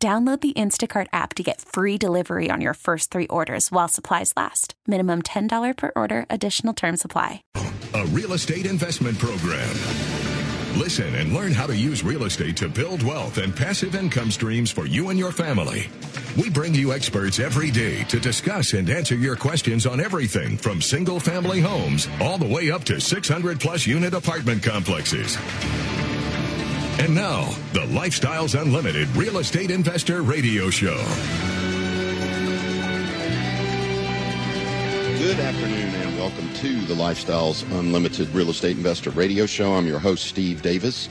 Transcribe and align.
Download 0.00 0.40
the 0.40 0.52
Instacart 0.52 1.08
app 1.12 1.34
to 1.34 1.42
get 1.42 1.60
free 1.60 1.98
delivery 1.98 2.50
on 2.52 2.60
your 2.60 2.74
first 2.74 3.10
three 3.10 3.26
orders 3.26 3.72
while 3.72 3.88
supplies 3.88 4.32
last. 4.36 4.74
Minimum 4.86 5.22
$10 5.22 5.76
per 5.76 5.90
order, 5.96 6.24
additional 6.30 6.72
term 6.72 6.96
supply. 6.96 7.42
A 7.94 8.06
real 8.06 8.34
estate 8.34 8.66
investment 8.66 9.18
program. 9.18 9.68
Listen 10.78 11.12
and 11.16 11.32
learn 11.32 11.52
how 11.52 11.66
to 11.66 11.74
use 11.74 12.04
real 12.04 12.24
estate 12.24 12.56
to 12.58 12.68
build 12.68 13.02
wealth 13.02 13.38
and 13.38 13.56
passive 13.56 13.96
income 13.96 14.30
streams 14.30 14.70
for 14.70 14.86
you 14.86 15.08
and 15.08 15.18
your 15.18 15.32
family. 15.32 15.88
We 16.36 16.48
bring 16.48 16.76
you 16.76 16.92
experts 16.92 17.40
every 17.40 17.72
day 17.72 18.04
to 18.04 18.20
discuss 18.20 18.74
and 18.74 18.88
answer 18.88 19.16
your 19.16 19.34
questions 19.34 19.84
on 19.84 19.98
everything 19.98 20.58
from 20.58 20.80
single 20.80 21.18
family 21.18 21.60
homes 21.60 22.06
all 22.20 22.38
the 22.38 22.46
way 22.46 22.70
up 22.70 22.84
to 22.84 23.00
600 23.00 23.58
plus 23.58 23.84
unit 23.84 24.14
apartment 24.14 24.62
complexes. 24.62 25.36
And 26.98 27.14
now, 27.14 27.44
the 27.74 27.86
Lifestyles 27.86 28.60
Unlimited 28.60 29.06
Real 29.14 29.38
Estate 29.38 29.70
Investor 29.70 30.22
Radio 30.22 30.68
Show. 30.68 30.96
Good 35.16 35.38
afternoon 35.38 35.94
and 35.94 36.18
welcome 36.18 36.52
to 36.54 36.80
the 36.86 36.94
Lifestyles 36.94 37.62
Unlimited 37.78 38.28
Real 38.30 38.50
Estate 38.50 38.76
Investor 38.76 39.10
Radio 39.10 39.46
Show. 39.46 39.74
I'm 39.74 39.86
your 39.86 40.00
host, 40.00 40.26
Steve 40.26 40.60
Davis. 40.60 41.06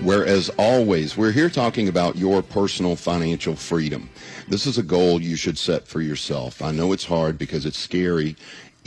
Where, 0.00 0.24
as 0.24 0.48
always, 0.56 1.14
we're 1.18 1.32
here 1.32 1.50
talking 1.50 1.88
about 1.88 2.16
your 2.16 2.40
personal 2.40 2.96
financial 2.96 3.54
freedom. 3.54 4.08
This 4.48 4.64
is 4.64 4.78
a 4.78 4.82
goal 4.82 5.20
you 5.20 5.36
should 5.36 5.58
set 5.58 5.86
for 5.86 6.00
yourself. 6.00 6.62
I 6.62 6.72
know 6.72 6.92
it's 6.92 7.04
hard 7.04 7.36
because 7.36 7.66
it's 7.66 7.78
scary. 7.78 8.34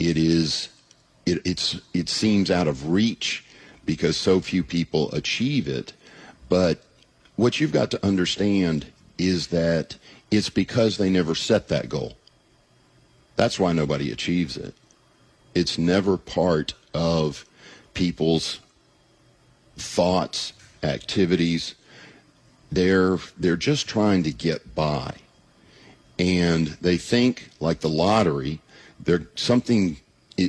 It 0.00 0.16
is, 0.16 0.70
it, 1.24 1.40
it's, 1.44 1.80
it 1.94 2.08
seems 2.08 2.50
out 2.50 2.66
of 2.66 2.90
reach 2.90 3.44
because 3.84 4.16
so 4.16 4.40
few 4.40 4.64
people 4.64 5.12
achieve 5.12 5.68
it. 5.68 5.92
But 6.52 6.82
what 7.36 7.60
you've 7.60 7.72
got 7.72 7.90
to 7.92 8.06
understand 8.06 8.84
is 9.16 9.46
that 9.46 9.96
it's 10.30 10.50
because 10.50 10.98
they 10.98 11.08
never 11.08 11.34
set 11.34 11.68
that 11.68 11.88
goal. 11.88 12.18
That's 13.36 13.58
why 13.58 13.72
nobody 13.72 14.12
achieves 14.12 14.58
it. 14.58 14.74
It's 15.54 15.78
never 15.78 16.18
part 16.18 16.74
of 16.92 17.46
people's 17.94 18.60
thoughts, 19.78 20.52
activities. 20.82 21.74
They're 22.70 23.16
they're 23.38 23.56
just 23.56 23.88
trying 23.88 24.22
to 24.24 24.30
get 24.30 24.74
by. 24.74 25.14
And 26.18 26.66
they 26.82 26.98
think 26.98 27.48
like 27.60 27.80
the 27.80 27.88
lottery, 27.88 28.60
there 29.02 29.26
something 29.36 29.96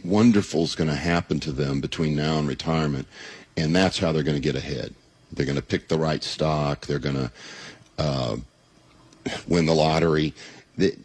wonderful 0.03 0.63
is 0.65 0.75
going 0.75 0.89
to 0.89 0.97
happen 0.97 1.39
to 1.39 1.53
them 1.53 1.79
between 1.79 2.13
now 2.13 2.39
and 2.39 2.47
retirement, 2.49 3.07
and 3.55 3.73
that's 3.73 3.99
how 3.99 4.11
they're 4.11 4.21
going 4.21 4.41
to 4.41 4.51
get 4.51 4.57
ahead. 4.57 4.93
They're 5.33 5.45
going 5.45 5.55
to 5.55 5.61
pick 5.61 5.87
the 5.87 5.97
right 5.97 6.23
stock. 6.23 6.85
They're 6.85 6.99
going 6.99 7.15
to 7.15 7.31
uh, 7.97 8.37
win 9.47 9.65
the 9.65 9.73
lottery. 9.73 10.33
They, 10.77 10.97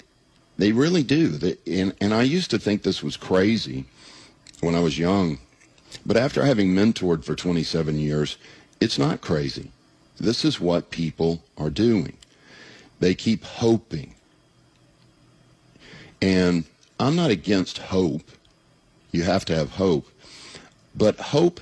they 0.56 0.72
really 0.72 1.02
do. 1.02 1.28
They, 1.28 1.56
and, 1.66 1.94
and 2.00 2.12
I 2.12 2.22
used 2.22 2.50
to 2.50 2.58
think 2.58 2.82
this 2.82 3.02
was 3.02 3.16
crazy 3.16 3.86
when 4.60 4.74
I 4.74 4.80
was 4.80 4.98
young. 4.98 5.38
But 6.04 6.16
after 6.16 6.44
having 6.44 6.74
mentored 6.74 7.24
for 7.24 7.34
27 7.34 7.98
years, 7.98 8.36
it's 8.80 8.98
not 8.98 9.20
crazy. 9.20 9.70
This 10.20 10.44
is 10.44 10.60
what 10.60 10.90
people 10.90 11.42
are 11.56 11.70
doing. 11.70 12.16
They 13.00 13.14
keep 13.14 13.44
hoping. 13.44 14.14
And 16.20 16.64
I'm 16.98 17.14
not 17.14 17.30
against 17.30 17.78
hope. 17.78 18.30
You 19.12 19.22
have 19.22 19.44
to 19.46 19.54
have 19.54 19.70
hope. 19.70 20.08
But 20.94 21.18
hope 21.18 21.60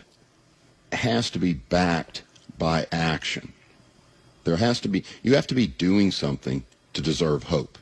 has 0.92 1.30
to 1.30 1.38
be 1.38 1.52
backed 1.52 2.22
by 2.58 2.86
action. 2.92 3.52
There 4.44 4.56
has 4.56 4.80
to 4.80 4.88
be, 4.88 5.04
you 5.22 5.34
have 5.34 5.46
to 5.48 5.54
be 5.54 5.66
doing 5.66 6.10
something 6.10 6.64
to 6.92 7.02
deserve 7.02 7.44
hope. 7.44 7.78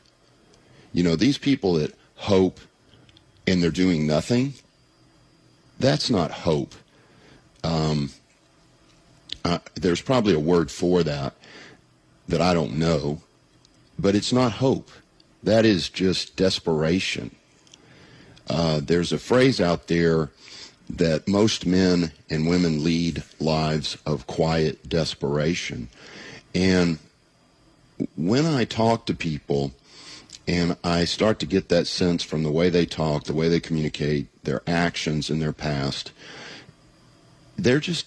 You 0.93 1.03
know, 1.03 1.15
these 1.15 1.37
people 1.37 1.73
that 1.73 1.93
hope 2.15 2.59
and 3.45 3.61
they're 3.61 3.71
doing 3.71 4.07
nothing, 4.07 4.53
that's 5.79 6.09
not 6.09 6.31
hope. 6.31 6.73
Um, 7.63 8.11
uh, 9.43 9.59
there's 9.75 10.01
probably 10.01 10.33
a 10.33 10.39
word 10.39 10.71
for 10.71 11.03
that 11.03 11.35
that 12.27 12.41
I 12.41 12.53
don't 12.53 12.73
know, 12.79 13.21
but 13.99 14.15
it's 14.15 14.33
not 14.33 14.53
hope. 14.53 14.89
That 15.43 15.65
is 15.65 15.89
just 15.89 16.35
desperation. 16.35 17.35
Uh, 18.49 18.79
there's 18.83 19.11
a 19.11 19.19
phrase 19.19 19.61
out 19.61 19.87
there 19.87 20.31
that 20.89 21.27
most 21.27 21.65
men 21.65 22.11
and 22.29 22.47
women 22.47 22.83
lead 22.83 23.23
lives 23.39 23.97
of 24.05 24.27
quiet 24.27 24.87
desperation. 24.87 25.89
And 26.53 26.99
when 28.15 28.45
I 28.45 28.65
talk 28.65 29.05
to 29.05 29.13
people 29.13 29.73
and 30.47 30.77
I 30.83 31.05
start 31.05 31.39
to 31.39 31.45
get 31.45 31.69
that 31.69 31.87
sense 31.87 32.23
from 32.23 32.43
the 32.43 32.51
way 32.51 32.69
they 32.69 32.85
talk, 32.85 33.23
the 33.23 33.33
way 33.33 33.49
they 33.49 33.59
communicate, 33.59 34.27
their 34.43 34.61
actions 34.67 35.29
in 35.29 35.39
their 35.39 35.53
past, 35.53 36.11
they're 37.57 37.79
just, 37.79 38.05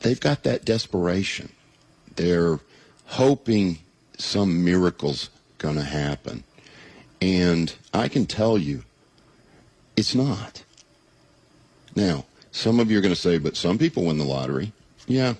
they've 0.00 0.20
got 0.20 0.42
that 0.42 0.64
desperation. 0.64 1.50
They're 2.16 2.58
hoping 3.06 3.78
some 4.16 4.64
miracle's 4.64 5.30
going 5.58 5.76
to 5.76 5.84
happen. 5.84 6.44
And 7.20 7.72
I 7.92 8.08
can 8.08 8.26
tell 8.26 8.58
you, 8.58 8.84
it's 9.96 10.14
not. 10.14 10.64
Now, 11.98 12.24
some 12.52 12.78
of 12.78 12.92
you 12.92 12.98
are 12.98 13.00
going 13.00 13.12
to 13.12 13.20
say, 13.20 13.38
but 13.38 13.56
some 13.56 13.76
people 13.76 14.04
win 14.04 14.18
the 14.18 14.24
lottery. 14.24 14.70
Yeah. 15.08 15.34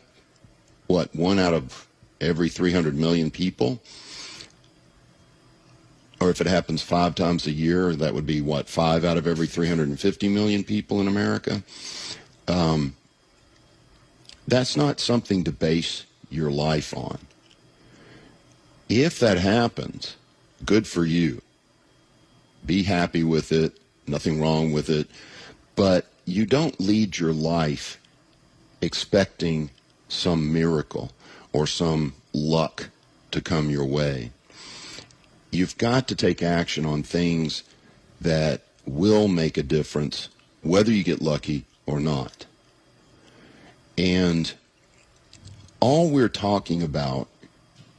What, 0.88 1.14
one 1.14 1.38
out 1.38 1.54
of 1.54 1.86
every 2.20 2.48
300 2.48 2.96
million 2.96 3.30
people? 3.30 3.80
Or 6.20 6.30
if 6.30 6.40
it 6.40 6.48
happens 6.48 6.82
five 6.82 7.14
times 7.14 7.46
a 7.46 7.52
year, 7.52 7.94
that 7.94 8.12
would 8.12 8.26
be 8.26 8.40
what, 8.40 8.68
five 8.68 9.04
out 9.04 9.16
of 9.16 9.28
every 9.28 9.46
350 9.46 10.28
million 10.28 10.64
people 10.64 11.00
in 11.00 11.06
America? 11.06 11.62
Um, 12.48 12.96
that's 14.48 14.76
not 14.76 14.98
something 14.98 15.44
to 15.44 15.52
base 15.52 16.06
your 16.28 16.50
life 16.50 16.92
on. 16.92 17.18
If 18.88 19.20
that 19.20 19.38
happens, 19.38 20.16
good 20.64 20.88
for 20.88 21.04
you. 21.04 21.40
Be 22.66 22.82
happy 22.82 23.22
with 23.22 23.52
it. 23.52 23.78
Nothing 24.08 24.40
wrong 24.40 24.72
with 24.72 24.90
it. 24.90 25.08
But 25.76 26.06
you 26.28 26.44
don't 26.44 26.78
lead 26.78 27.18
your 27.18 27.32
life 27.32 27.98
expecting 28.82 29.70
some 30.08 30.52
miracle 30.52 31.10
or 31.52 31.66
some 31.66 32.12
luck 32.34 32.90
to 33.30 33.40
come 33.40 33.70
your 33.70 33.86
way. 33.86 34.30
You've 35.50 35.78
got 35.78 36.06
to 36.08 36.14
take 36.14 36.42
action 36.42 36.84
on 36.84 37.02
things 37.02 37.62
that 38.20 38.62
will 38.84 39.28
make 39.28 39.56
a 39.56 39.62
difference, 39.62 40.28
whether 40.62 40.92
you 40.92 41.02
get 41.02 41.22
lucky 41.22 41.64
or 41.86 41.98
not. 41.98 42.44
And 43.96 44.52
all 45.80 46.10
we're 46.10 46.28
talking 46.28 46.82
about 46.82 47.28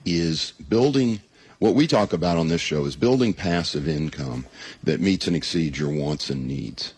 is 0.05 0.53
building 0.69 1.19
what 1.57 1.75
we 1.75 1.87
talk 1.87 2.13
about 2.13 2.37
on 2.37 2.47
this 2.47 2.61
show 2.61 2.85
is 2.85 2.95
building 2.95 3.33
passive 3.33 3.87
income 3.87 4.45
that 4.83 5.01
meets 5.01 5.27
and 5.27 5.35
exceeds 5.35 5.77
your 5.77 5.89
wants 5.89 6.29
and 6.29 6.47
needs. 6.47 6.93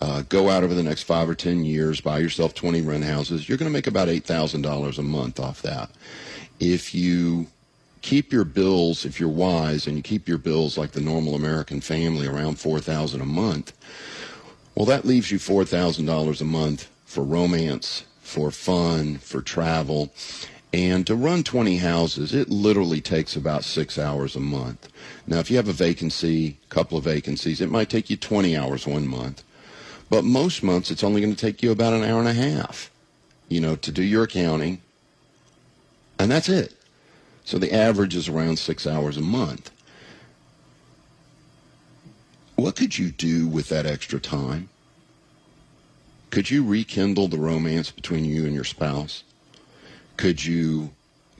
Uh, 0.00 0.22
go 0.28 0.50
out 0.50 0.64
over 0.64 0.74
the 0.74 0.82
next 0.82 1.04
five 1.04 1.28
or 1.28 1.34
ten 1.34 1.64
years, 1.64 2.00
buy 2.00 2.18
yourself 2.18 2.54
20 2.54 2.82
rent 2.82 3.04
houses. 3.04 3.48
You're 3.48 3.58
going 3.58 3.70
to 3.70 3.72
make 3.72 3.86
about 3.86 4.08
$8,000 4.08 4.98
a 4.98 5.02
month 5.02 5.40
off 5.40 5.62
that. 5.62 5.90
If 6.60 6.94
you 6.94 7.46
keep 8.02 8.32
your 8.32 8.44
bills, 8.44 9.04
if 9.04 9.18
you're 9.18 9.28
wise, 9.28 9.86
and 9.86 9.96
you 9.96 10.02
keep 10.02 10.28
your 10.28 10.38
bills 10.38 10.76
like 10.76 10.92
the 10.92 11.00
normal 11.00 11.34
American 11.34 11.80
family 11.80 12.26
around 12.26 12.58
4000 12.58 13.20
a 13.20 13.24
month, 13.24 13.72
well, 14.74 14.86
that 14.86 15.04
leaves 15.04 15.30
you 15.30 15.38
$4,000 15.38 16.40
a 16.40 16.44
month 16.44 16.90
for 17.06 17.22
romance, 17.22 18.04
for 18.20 18.50
fun, 18.50 19.18
for 19.18 19.40
travel. 19.40 20.12
And 20.72 21.06
to 21.06 21.14
run 21.14 21.44
20 21.44 21.76
houses, 21.76 22.34
it 22.34 22.50
literally 22.50 23.00
takes 23.00 23.36
about 23.36 23.62
six 23.62 23.96
hours 23.96 24.34
a 24.34 24.40
month. 24.40 24.88
Now, 25.26 25.38
if 25.38 25.48
you 25.48 25.56
have 25.56 25.68
a 25.68 25.72
vacancy, 25.72 26.58
a 26.64 26.74
couple 26.74 26.98
of 26.98 27.04
vacancies, 27.04 27.60
it 27.60 27.70
might 27.70 27.88
take 27.88 28.10
you 28.10 28.16
20 28.16 28.56
hours 28.56 28.86
one 28.86 29.06
month. 29.06 29.44
But 30.14 30.22
most 30.22 30.62
months, 30.62 30.92
it's 30.92 31.02
only 31.02 31.20
going 31.20 31.34
to 31.34 31.40
take 31.40 31.60
you 31.60 31.72
about 31.72 31.92
an 31.92 32.04
hour 32.04 32.20
and 32.20 32.28
a 32.28 32.32
half, 32.32 32.88
you 33.48 33.60
know, 33.60 33.74
to 33.74 33.90
do 33.90 34.00
your 34.00 34.22
accounting. 34.22 34.80
And 36.20 36.30
that's 36.30 36.48
it. 36.48 36.72
So 37.44 37.58
the 37.58 37.74
average 37.74 38.14
is 38.14 38.28
around 38.28 38.60
six 38.60 38.86
hours 38.86 39.16
a 39.16 39.20
month. 39.20 39.72
What 42.54 42.76
could 42.76 42.96
you 42.96 43.10
do 43.10 43.48
with 43.48 43.68
that 43.70 43.86
extra 43.86 44.20
time? 44.20 44.68
Could 46.30 46.48
you 46.48 46.64
rekindle 46.64 47.26
the 47.26 47.38
romance 47.38 47.90
between 47.90 48.24
you 48.24 48.44
and 48.44 48.54
your 48.54 48.62
spouse? 48.62 49.24
Could 50.16 50.44
you 50.44 50.92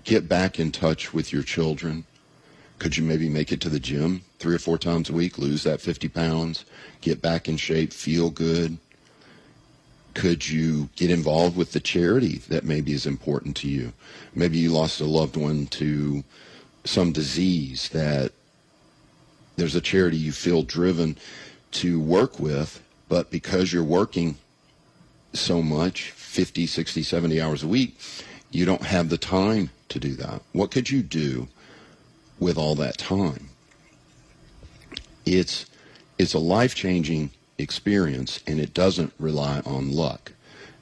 get 0.02 0.28
back 0.28 0.58
in 0.58 0.72
touch 0.72 1.14
with 1.14 1.32
your 1.32 1.44
children? 1.44 2.06
Could 2.84 2.98
you 2.98 3.02
maybe 3.02 3.30
make 3.30 3.50
it 3.50 3.62
to 3.62 3.70
the 3.70 3.80
gym 3.80 4.20
three 4.38 4.54
or 4.54 4.58
four 4.58 4.76
times 4.76 5.08
a 5.08 5.14
week, 5.14 5.38
lose 5.38 5.62
that 5.62 5.80
50 5.80 6.06
pounds, 6.10 6.66
get 7.00 7.22
back 7.22 7.48
in 7.48 7.56
shape, 7.56 7.94
feel 7.94 8.28
good? 8.28 8.76
Could 10.12 10.46
you 10.46 10.90
get 10.94 11.10
involved 11.10 11.56
with 11.56 11.72
the 11.72 11.80
charity 11.80 12.42
that 12.50 12.62
maybe 12.62 12.92
is 12.92 13.06
important 13.06 13.56
to 13.56 13.68
you? 13.68 13.94
Maybe 14.34 14.58
you 14.58 14.70
lost 14.70 15.00
a 15.00 15.06
loved 15.06 15.38
one 15.38 15.66
to 15.68 16.24
some 16.84 17.10
disease 17.10 17.88
that 17.88 18.32
there's 19.56 19.74
a 19.74 19.80
charity 19.80 20.18
you 20.18 20.32
feel 20.32 20.62
driven 20.62 21.16
to 21.70 21.98
work 21.98 22.38
with, 22.38 22.82
but 23.08 23.30
because 23.30 23.72
you're 23.72 23.82
working 23.82 24.36
so 25.32 25.62
much 25.62 26.10
50, 26.10 26.66
60, 26.66 27.02
70 27.02 27.40
hours 27.40 27.62
a 27.62 27.66
week 27.66 27.98
you 28.54 28.64
don't 28.64 28.82
have 28.82 29.08
the 29.08 29.18
time 29.18 29.68
to 29.88 29.98
do 29.98 30.14
that. 30.14 30.40
What 30.52 30.70
could 30.70 30.88
you 30.88 31.02
do 31.02 31.48
with 32.38 32.58
all 32.58 32.74
that 32.76 32.98
time? 32.98 33.48
It's 35.24 35.66
it's 36.18 36.34
a 36.34 36.38
life-changing 36.38 37.30
experience 37.58 38.40
and 38.46 38.60
it 38.60 38.74
doesn't 38.74 39.12
rely 39.18 39.60
on 39.64 39.92
luck. 39.92 40.32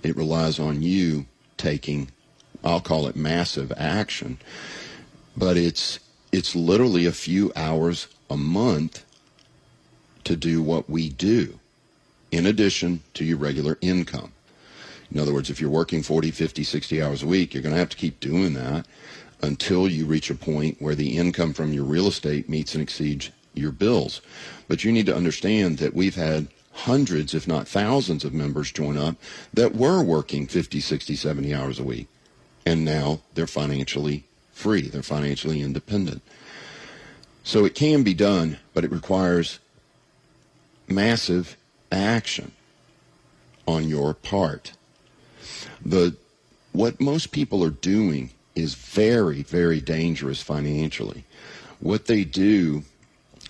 It 0.02 0.16
relies 0.16 0.58
on 0.58 0.82
you 0.82 1.26
taking 1.56 2.10
I'll 2.64 2.80
call 2.80 3.06
it 3.08 3.16
massive 3.16 3.72
action. 3.76 4.38
But 5.36 5.56
it's 5.56 5.98
it's 6.30 6.54
literally 6.54 7.06
a 7.06 7.12
few 7.12 7.52
hours 7.56 8.08
a 8.30 8.36
month 8.36 9.04
to 10.24 10.36
do 10.36 10.62
what 10.62 10.88
we 10.88 11.08
do 11.08 11.58
in 12.30 12.46
addition 12.46 13.02
to 13.14 13.24
your 13.24 13.36
regular 13.36 13.76
income. 13.80 14.32
In 15.10 15.18
other 15.18 15.34
words, 15.34 15.50
if 15.50 15.60
you're 15.60 15.68
working 15.68 16.02
40, 16.02 16.30
50, 16.30 16.64
60 16.64 17.02
hours 17.02 17.22
a 17.22 17.26
week, 17.26 17.52
you're 17.52 17.62
going 17.62 17.74
to 17.74 17.78
have 17.78 17.90
to 17.90 17.96
keep 17.96 18.18
doing 18.20 18.54
that 18.54 18.86
until 19.42 19.88
you 19.88 20.06
reach 20.06 20.30
a 20.30 20.34
point 20.34 20.80
where 20.80 20.94
the 20.94 21.16
income 21.16 21.52
from 21.52 21.72
your 21.72 21.84
real 21.84 22.06
estate 22.06 22.48
meets 22.48 22.74
and 22.74 22.82
exceeds 22.82 23.30
your 23.54 23.72
bills. 23.72 24.20
But 24.68 24.84
you 24.84 24.92
need 24.92 25.06
to 25.06 25.16
understand 25.16 25.78
that 25.78 25.94
we've 25.94 26.14
had 26.14 26.48
hundreds, 26.72 27.34
if 27.34 27.46
not 27.46 27.68
thousands, 27.68 28.24
of 28.24 28.32
members 28.32 28.72
join 28.72 28.96
up 28.96 29.16
that 29.52 29.74
were 29.74 30.02
working 30.02 30.46
50, 30.46 30.80
60, 30.80 31.16
70 31.16 31.54
hours 31.54 31.78
a 31.78 31.84
week. 31.84 32.08
And 32.64 32.84
now 32.84 33.20
they're 33.34 33.46
financially 33.46 34.24
free. 34.52 34.82
They're 34.82 35.02
financially 35.02 35.60
independent. 35.60 36.22
So 37.44 37.64
it 37.64 37.74
can 37.74 38.04
be 38.04 38.14
done, 38.14 38.58
but 38.72 38.84
it 38.84 38.92
requires 38.92 39.58
massive 40.88 41.56
action 41.90 42.52
on 43.66 43.88
your 43.88 44.14
part 44.14 44.72
the 45.84 46.16
what 46.72 47.00
most 47.00 47.32
people 47.32 47.62
are 47.62 47.70
doing 47.70 48.30
is 48.54 48.74
very, 48.74 49.42
very 49.42 49.80
dangerous 49.80 50.42
financially. 50.42 51.24
What 51.80 52.06
they 52.06 52.24
do, 52.24 52.84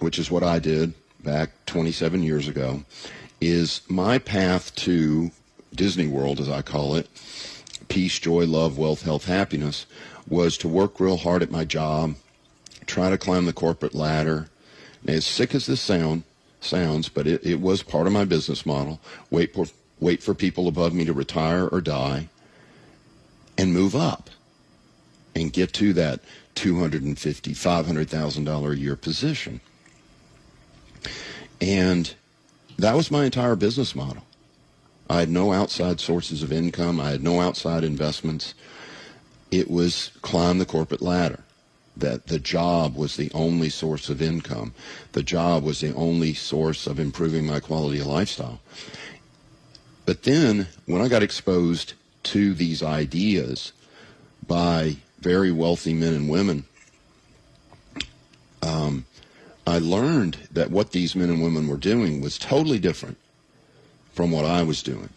which 0.01 0.19
is 0.19 0.31
what 0.31 0.43
I 0.43 0.59
did 0.59 0.95
back 1.23 1.51
27 1.67 2.23
years 2.23 2.49
ago, 2.49 2.85
is 3.41 3.83
my 3.89 4.19
path 4.19 4.75
to 4.77 5.31
Disney 5.75 6.07
World, 6.07 6.41
as 6.41 6.49
I 6.49 6.63
call 6.63 6.95
it, 6.95 7.09
peace, 7.89 8.19
joy, 8.19 8.47
love, 8.47 8.79
wealth, 8.79 9.03
health, 9.03 9.27
happiness, 9.27 9.87
was 10.29 10.57
to 10.59 10.69
work 10.69 11.01
real 11.01 11.17
hard 11.17 11.43
at 11.43 11.51
my 11.51 11.65
job, 11.65 12.15
try 12.87 13.11
to 13.11 13.19
climb 13.19 13.47
the 13.47 13.53
corporate 13.53 13.95
ladder. 13.95 14.49
Now, 15.05 15.15
as 15.15 15.27
sick 15.27 15.55
as 15.55 15.67
this 15.67 15.81
sound 15.81 16.23
sounds, 16.61 17.09
but 17.09 17.27
it, 17.27 17.45
it 17.45 17.61
was 17.61 17.83
part 17.83 18.07
of 18.07 18.13
my 18.13 18.25
business 18.25 18.65
model. 18.65 19.01
Wait 19.31 19.53
for 19.53 19.67
wait 19.99 20.23
for 20.23 20.35
people 20.35 20.69
above 20.69 20.93
me 20.95 21.05
to 21.05 21.13
retire 21.13 21.67
or 21.69 21.81
die, 21.81 22.29
and 23.59 23.73
move 23.73 23.95
up 23.97 24.31
and 25.35 25.53
get 25.53 25.73
to 25.75 25.93
that 25.95 26.21
$250,000, 26.55 27.17
$500,000 28.07 28.73
a 28.73 28.79
year 28.79 28.97
position. 28.97 29.61
And 31.61 32.15
that 32.79 32.97
was 32.97 33.11
my 33.11 33.25
entire 33.25 33.57
business 33.57 33.95
model. 33.95 34.25
I 35.09 35.21
had 35.21 35.31
no 35.31 35.53
outside 35.53 36.01
sources 36.01 36.43
of 36.43 36.53
income. 36.53 37.01
I 37.01 37.11
had 37.11 37.23
no 37.23 37.41
outside 37.41 37.85
investments. 37.85 38.55
It 39.51 39.71
was 39.71 40.11
climb 40.23 40.59
the 40.59 40.67
corporate 40.67 41.03
ladder. 41.03 41.41
That 41.95 42.29
the 42.29 42.39
job 42.39 42.97
was 42.97 43.17
the 43.17 43.31
only 43.35 43.69
source 43.69 44.09
of 44.09 44.23
income. 44.23 44.73
The 45.13 45.23
job 45.23 45.63
was 45.63 45.81
the 45.81 45.95
only 45.95 46.33
source 46.33 46.87
of 46.87 46.99
improving 46.99 47.47
my 47.47 47.61
quality 47.61 48.01
of 48.01 48.07
lifestyle. 48.07 48.61
But 50.07 50.23
then 50.23 50.69
when 50.87 51.03
I 51.03 51.09
got 51.09 51.23
exposed 51.23 51.93
to 52.25 52.55
these 52.55 52.83
ideas 52.83 53.73
by 54.47 54.97
very 55.23 55.53
wealthy 55.53 55.95
men 55.95 56.15
and 56.15 56.29
women, 56.29 56.65
um, 58.63 59.05
I 59.67 59.79
learned 59.79 60.37
that 60.51 60.71
what 60.71 60.91
these 60.91 61.15
men 61.15 61.31
and 61.31 61.43
women 61.43 61.69
were 61.69 61.77
doing 61.77 62.21
was 62.21 62.39
totally 62.39 62.79
different 62.79 63.17
from 64.13 64.31
what 64.31 64.45
I 64.45 64.63
was 64.63 64.83
doing. 64.83 65.09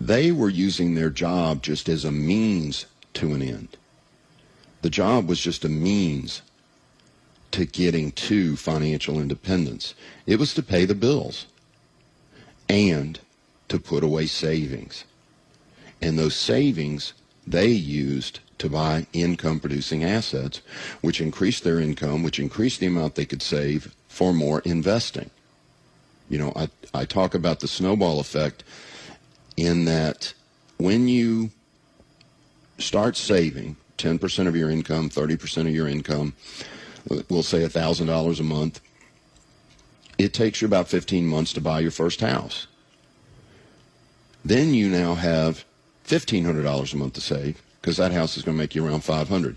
They 0.00 0.32
were 0.32 0.48
using 0.48 0.94
their 0.94 1.10
job 1.10 1.62
just 1.62 1.88
as 1.88 2.04
a 2.04 2.12
means 2.12 2.86
to 3.14 3.34
an 3.34 3.42
end. 3.42 3.76
The 4.82 4.90
job 4.90 5.28
was 5.28 5.40
just 5.40 5.64
a 5.64 5.68
means 5.68 6.42
to 7.50 7.64
getting 7.64 8.12
to 8.12 8.56
financial 8.56 9.20
independence. 9.20 9.94
It 10.26 10.38
was 10.38 10.54
to 10.54 10.62
pay 10.62 10.84
the 10.84 10.94
bills 10.94 11.46
and 12.68 13.18
to 13.68 13.78
put 13.78 14.04
away 14.04 14.26
savings. 14.26 15.04
And 16.00 16.18
those 16.18 16.36
savings 16.36 17.12
they 17.46 17.68
used 17.68 18.40
to 18.60 18.68
buy 18.68 19.06
income 19.12 19.58
producing 19.60 20.04
assets, 20.04 20.60
which 21.00 21.20
increased 21.20 21.64
their 21.64 21.80
income, 21.80 22.22
which 22.22 22.38
increased 22.38 22.80
the 22.80 22.86
amount 22.86 23.14
they 23.14 23.26
could 23.26 23.42
save 23.42 23.94
for 24.08 24.32
more 24.32 24.60
investing. 24.60 25.30
You 26.28 26.38
know, 26.38 26.52
I, 26.54 26.68
I 26.94 27.04
talk 27.04 27.34
about 27.34 27.60
the 27.60 27.68
snowball 27.68 28.20
effect 28.20 28.62
in 29.56 29.84
that 29.86 30.32
when 30.78 31.08
you 31.08 31.50
start 32.78 33.16
saving 33.16 33.76
10% 33.98 34.46
of 34.46 34.56
your 34.56 34.70
income, 34.70 35.10
30% 35.10 35.66
of 35.66 35.74
your 35.74 35.88
income, 35.88 36.34
we'll 37.08 37.42
say 37.42 37.60
$1,000 37.60 38.40
a 38.40 38.42
month, 38.42 38.80
it 40.18 40.32
takes 40.32 40.60
you 40.62 40.66
about 40.66 40.88
15 40.88 41.26
months 41.26 41.52
to 41.54 41.60
buy 41.60 41.80
your 41.80 41.90
first 41.90 42.20
house. 42.20 42.66
Then 44.44 44.72
you 44.72 44.88
now 44.88 45.14
have 45.14 45.64
$1,500 46.06 46.92
a 46.92 46.96
month 46.96 47.12
to 47.14 47.20
save 47.20 47.60
because 47.80 47.96
that 47.96 48.12
house 48.12 48.36
is 48.36 48.42
going 48.42 48.56
to 48.56 48.62
make 48.62 48.74
you 48.74 48.86
around 48.86 49.02
500 49.02 49.56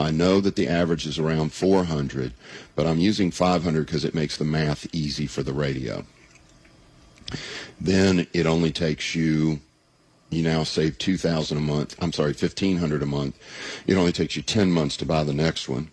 I 0.00 0.10
know 0.10 0.40
that 0.40 0.56
the 0.56 0.68
average 0.68 1.06
is 1.06 1.18
around 1.18 1.52
400 1.52 2.32
but 2.74 2.86
I'm 2.86 2.98
using 2.98 3.30
500 3.30 3.86
because 3.86 4.04
it 4.04 4.14
makes 4.14 4.36
the 4.36 4.44
math 4.44 4.92
easy 4.94 5.26
for 5.26 5.42
the 5.42 5.52
radio. 5.52 6.04
Then 7.80 8.26
it 8.32 8.46
only 8.46 8.72
takes 8.72 9.14
you 9.14 9.60
you 10.30 10.42
now 10.42 10.64
save 10.64 10.98
2000 10.98 11.56
a 11.56 11.60
month. 11.60 11.94
I'm 12.00 12.12
sorry, 12.12 12.30
1500 12.30 13.02
a 13.02 13.06
month. 13.06 13.38
It 13.86 13.94
only 13.94 14.10
takes 14.10 14.34
you 14.34 14.42
10 14.42 14.70
months 14.70 14.96
to 14.96 15.06
buy 15.06 15.22
the 15.22 15.32
next 15.32 15.68
one. 15.68 15.90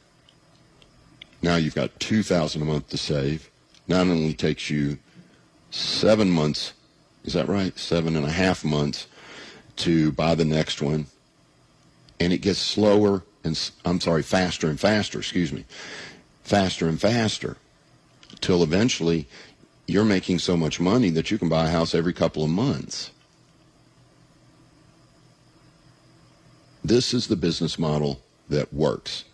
Now 1.44 1.58
you've 1.58 1.76
got 1.76 2.00
2000 2.00 2.62
a 2.62 2.66
month 2.66 2.90
to 2.90 2.98
save. 2.98 3.52
Not 3.88 4.08
only 4.08 4.34
takes 4.34 4.70
you 4.70 4.98
7 5.70 6.30
months 6.30 6.74
is 7.24 7.34
that 7.34 7.48
right? 7.48 7.78
Seven 7.78 8.16
and 8.16 8.26
a 8.26 8.32
half 8.32 8.64
months 8.64 9.08
to 9.78 10.12
buy 10.12 10.36
the 10.36 10.46
next 10.46 10.82
one. 10.82 11.08
And 12.22 12.32
it 12.32 12.38
gets 12.38 12.60
slower 12.60 13.24
and, 13.44 13.72
I'm 13.84 14.00
sorry, 14.00 14.22
faster 14.22 14.70
and 14.70 14.80
faster, 14.80 15.18
excuse 15.18 15.52
me, 15.52 15.66
faster 16.44 16.88
and 16.88 17.02
faster 17.02 17.58
till 18.42 18.62
eventually 18.62 19.28
you're 19.88 20.06
making 20.06 20.38
so 20.38 20.56
much 20.56 20.80
money 20.80 21.10
that 21.10 21.32
you 21.32 21.40
can 21.40 21.50
buy 21.50 21.66
a 21.66 21.72
house 21.72 21.96
every 21.96 22.14
couple 22.14 22.44
of 22.44 22.52
months. 22.52 23.10
This 26.84 27.12
is 27.12 27.26
the 27.26 27.36
business 27.36 27.80
model 27.80 28.22
that 28.50 28.72
works. 28.72 29.26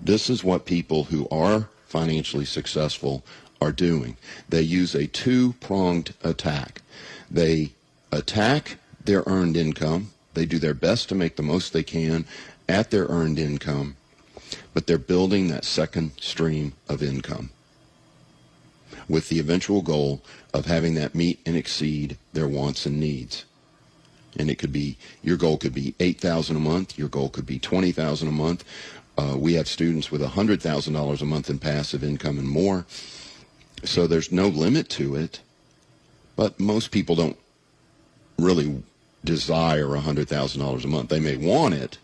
This 0.00 0.28
is 0.28 0.42
what 0.42 0.66
people 0.66 1.04
who 1.04 1.28
are 1.28 1.68
financially 1.86 2.44
successful 2.44 3.24
are 3.60 3.70
doing. 3.70 4.16
They 4.48 4.62
use 4.62 4.96
a 4.96 5.06
two-pronged 5.06 6.14
attack. 6.24 6.82
They 7.30 7.70
attack 8.10 8.78
their 9.04 9.22
earned 9.26 9.56
income. 9.56 10.10
They 10.34 10.46
do 10.46 10.58
their 10.58 10.74
best 10.74 11.08
to 11.08 11.14
make 11.14 11.36
the 11.36 11.42
most 11.42 11.72
they 11.72 11.82
can 11.82 12.24
at 12.68 12.90
their 12.90 13.06
earned 13.06 13.38
income, 13.38 13.96
but 14.72 14.86
they're 14.86 14.98
building 14.98 15.48
that 15.48 15.64
second 15.64 16.12
stream 16.20 16.74
of 16.88 17.02
income 17.02 17.50
with 19.08 19.28
the 19.28 19.40
eventual 19.40 19.82
goal 19.82 20.22
of 20.54 20.66
having 20.66 20.94
that 20.94 21.14
meet 21.14 21.40
and 21.44 21.56
exceed 21.56 22.16
their 22.32 22.46
wants 22.48 22.86
and 22.86 23.00
needs. 23.00 23.44
And 24.38 24.48
it 24.48 24.56
could 24.56 24.72
be 24.72 24.96
your 25.22 25.36
goal 25.36 25.58
could 25.58 25.74
be 25.74 25.94
8,000 25.98 26.54
a 26.54 26.60
month, 26.60 26.96
your 26.96 27.08
goal 27.08 27.28
could 27.28 27.46
be 27.46 27.58
20,000 27.58 28.28
a 28.28 28.32
month, 28.32 28.64
Uh, 29.20 29.36
we 29.36 29.52
have 29.54 29.68
students 29.68 30.10
with 30.10 30.22
$100,000 30.22 31.20
a 31.20 31.24
month 31.24 31.50
in 31.50 31.58
passive 31.58 32.02
income 32.02 32.38
and 32.38 32.48
more. 32.48 32.86
So 33.84 34.06
there's 34.06 34.32
no 34.32 34.48
limit 34.48 34.88
to 34.90 35.14
it. 35.14 35.40
But 36.36 36.58
most 36.58 36.90
people 36.90 37.16
don't 37.16 37.36
really 38.38 38.82
desire 39.24 39.86
$100,000 39.86 40.84
a 40.84 40.86
month. 40.88 41.08
They 41.08 41.20
may 41.20 41.36
want 41.36 41.74
it, 41.74 41.98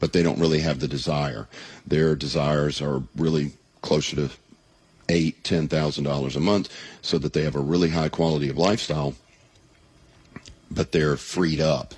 but 0.00 0.12
they 0.12 0.22
don't 0.22 0.38
really 0.38 0.60
have 0.60 0.80
the 0.80 0.88
desire. 0.88 1.48
Their 1.86 2.14
desires 2.14 2.80
are 2.80 3.02
really 3.16 3.52
closer 3.82 4.16
to 4.16 4.30
eight, 5.08 5.44
ten 5.44 5.68
thousand 5.68 6.04
dollars 6.04 6.36
a 6.36 6.40
month, 6.40 6.70
so 7.02 7.18
that 7.18 7.32
they 7.32 7.42
have 7.42 7.56
a 7.56 7.60
really 7.60 7.90
high 7.90 8.08
quality 8.08 8.48
of 8.48 8.56
lifestyle, 8.56 9.14
but 10.70 10.92
they're 10.92 11.16
freed 11.16 11.60
up. 11.60 11.94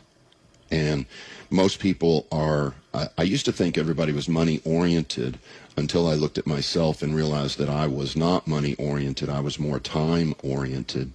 And 0.71 1.07
most 1.51 1.79
people 1.79 2.27
are. 2.33 2.75
I, 2.93 3.09
I 3.19 3.23
used 3.23 3.45
to 3.45 3.53
think 3.53 3.79
everybody 3.79 4.13
was 4.13 4.29
money 4.29 4.61
oriented 4.65 5.39
until 5.77 6.09
I 6.09 6.15
looked 6.15 6.39
at 6.39 6.47
myself 6.47 7.03
and 7.03 7.15
realized 7.15 7.59
that 7.59 7.69
I 7.69 7.87
was 7.87 8.17
not 8.17 8.47
money 8.49 8.75
oriented. 8.77 9.29
I 9.29 9.41
was 9.41 9.59
more 9.59 9.79
time 9.79 10.35
oriented. 10.43 11.13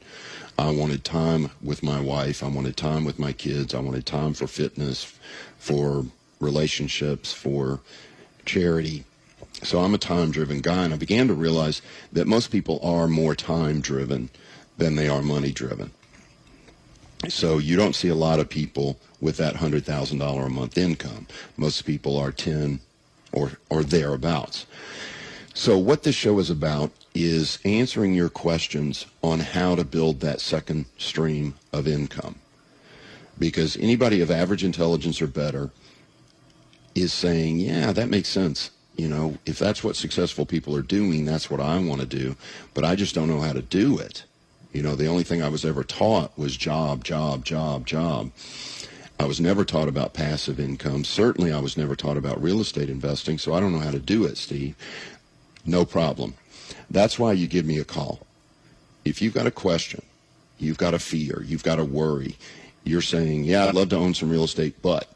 I 0.62 0.70
wanted 0.70 1.03
time 1.03 1.50
with 1.63 1.82
my 1.82 2.00
wife. 2.00 2.44
I 2.44 2.48
wanted 2.48 2.77
time 2.77 3.03
with 3.03 3.18
my 3.18 3.34
kids. 3.34 3.74
I 3.74 3.80
wanted 3.80 4.06
time 4.06 4.36
for 4.36 4.46
fitness, 4.46 5.18
for 5.58 6.06
relationships, 6.39 7.34
for 7.34 7.80
charity. 8.46 9.03
So 9.63 9.80
I'm 9.80 9.96
a 9.96 9.98
time 9.98 10.30
driven 10.30 10.62
guy, 10.62 10.86
and 10.86 10.94
I 10.94 10.98
began 10.98 11.27
to 11.30 11.34
realize 11.34 11.82
that 12.13 12.27
most 12.27 12.51
people 12.51 12.80
are 12.84 13.08
more 13.08 13.34
time 13.34 13.82
driven 13.82 14.30
than 14.77 14.96
they 14.96 15.10
are 15.10 15.24
money 15.24 15.51
driven. 15.51 15.89
So 17.27 17.58
you 17.58 17.75
don't 17.75 17.96
see 17.96 18.10
a 18.10 18.15
lot 18.15 18.39
of 18.39 18.48
people 18.48 19.00
with 19.20 19.38
that 19.38 19.56
$100,000 19.56 20.46
a 20.46 20.50
month 20.50 20.77
income. 20.77 21.25
Most 21.58 21.86
people 21.86 22.18
are 22.18 22.32
10 22.32 22.80
or, 23.32 23.53
or 23.70 23.82
thereabouts. 23.82 24.68
So 25.56 25.80
what 25.80 26.03
this 26.03 26.15
show 26.15 26.38
is 26.38 26.51
about 26.51 26.91
is 27.13 27.60
answering 27.65 28.13
your 28.13 28.30
questions 28.30 29.06
on 29.22 29.39
how 29.39 29.75
to 29.75 29.84
build 29.84 30.20
that 30.20 30.41
second 30.41 30.86
stream 30.98 31.56
of 31.74 31.88
income. 31.88 32.36
Because 33.38 33.75
anybody 33.77 34.22
of 34.22 34.32
average 34.32 34.63
intelligence 34.63 35.22
or 35.22 35.27
better 35.27 35.72
is 36.96 37.12
saying, 37.12 37.60
yeah, 37.60 37.91
that 37.91 38.10
makes 38.10 38.30
sense. 38.30 38.72
You 38.98 39.08
know, 39.08 39.38
if 39.46 39.58
that's 39.58 39.84
what 39.84 39.96
successful 39.96 40.46
people 40.46 40.75
are 40.75 40.82
doing, 40.82 41.25
that's 41.25 41.50
what 41.50 41.60
I 41.60 41.80
want 41.80 42.01
to 42.01 42.08
do, 42.08 42.36
but 42.74 42.84
I 42.84 42.96
just 42.96 43.15
don't 43.15 43.30
know 43.30 43.41
how 43.41 43.53
to 43.53 43.62
do 43.62 43.98
it. 43.98 44.24
You 44.74 44.84
know, 44.84 44.96
the 44.96 45.08
only 45.08 45.24
thing 45.24 45.41
I 45.41 45.50
was 45.50 45.65
ever 45.65 45.84
taught 45.84 46.38
was 46.38 46.56
job, 46.56 47.03
job, 47.03 47.44
job, 47.44 47.86
job. 47.86 48.32
I 49.20 49.25
was 49.25 49.39
never 49.39 49.65
taught 49.65 49.88
about 49.88 50.13
passive 50.13 50.60
income. 50.60 51.03
Certainly, 51.03 51.51
I 51.51 51.60
was 51.60 51.77
never 51.77 51.96
taught 51.96 52.18
about 52.18 52.41
real 52.41 52.62
estate 52.62 52.89
investing, 52.89 53.38
so 53.38 53.53
I 53.53 53.60
don't 53.60 53.72
know 53.72 53.80
how 53.80 53.91
to 53.91 54.00
do 54.00 54.24
it, 54.24 54.38
Steve. 54.38 54.75
No 55.65 55.86
problem. 55.86 56.36
That's 56.91 57.17
why 57.17 57.33
you 57.33 57.48
give 57.48 57.65
me 57.65 57.79
a 57.79 57.86
call. 57.86 58.19
If 59.05 59.21
you've 59.21 59.33
got 59.33 59.48
a 59.48 59.51
question, 59.51 60.03
you've 60.60 60.77
got 60.77 60.93
a 60.93 61.00
fear, 61.00 61.43
you've 61.45 61.63
got 61.63 61.79
a 61.79 61.86
worry, 61.86 62.36
you're 62.83 63.01
saying, 63.01 63.45
yeah, 63.45 63.65
I'd 63.65 63.75
love 63.75 63.89
to 63.89 63.95
own 63.95 64.13
some 64.13 64.29
real 64.29 64.43
estate, 64.43 64.81
but 64.81 65.07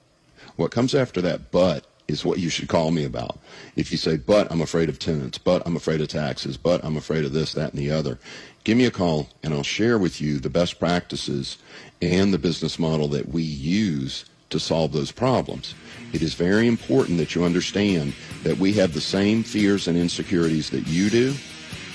what 0.56 0.72
comes 0.72 0.96
after 0.96 1.22
that 1.22 1.52
but 1.52 1.86
is 2.08 2.24
what 2.24 2.40
you 2.40 2.50
should 2.50 2.70
call 2.70 2.92
me 2.92 3.04
about. 3.04 3.40
If 3.76 3.92
you 3.92 3.98
say, 3.98 4.16
but 4.16 4.50
I'm 4.52 4.62
afraid 4.62 4.90
of 4.90 5.00
tenants, 5.00 5.38
but 5.38 5.64
I'm 5.66 5.76
afraid 5.76 6.02
of 6.02 6.08
taxes, 6.08 6.56
but 6.56 6.84
I'm 6.86 6.96
afraid 6.96 7.26
of 7.26 7.34
this, 7.34 7.54
that, 7.54 7.74
and 7.74 7.80
the 7.80 7.92
other, 7.92 8.20
give 8.64 8.78
me 8.78 8.86
a 8.86 8.92
call 8.92 9.28
and 9.44 9.54
I'll 9.54 9.64
share 9.64 9.98
with 9.98 10.22
you 10.22 10.40
the 10.40 10.50
best 10.50 10.80
practices 10.80 11.58
and 12.02 12.34
the 12.34 12.38
business 12.38 12.80
model 12.80 13.08
that 13.10 13.28
we 13.30 13.44
use 13.44 14.26
to 14.52 14.60
solve 14.60 14.94
those 14.94 15.12
problems. 15.12 15.74
It 16.14 16.22
is 16.22 16.36
very 16.36 16.68
important 16.68 17.18
that 17.18 17.36
you 17.36 17.44
understand 17.44 18.14
that 18.44 18.58
we 18.58 18.74
have 18.74 18.94
the 18.94 19.02
same 19.02 19.44
fears 19.44 19.88
and 19.88 19.98
insecurities 19.98 20.70
that 20.70 20.88
you 20.88 21.10
do, 21.10 21.34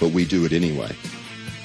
but 0.00 0.10
we 0.10 0.24
do 0.24 0.44
it 0.44 0.52
anyway 0.52 0.90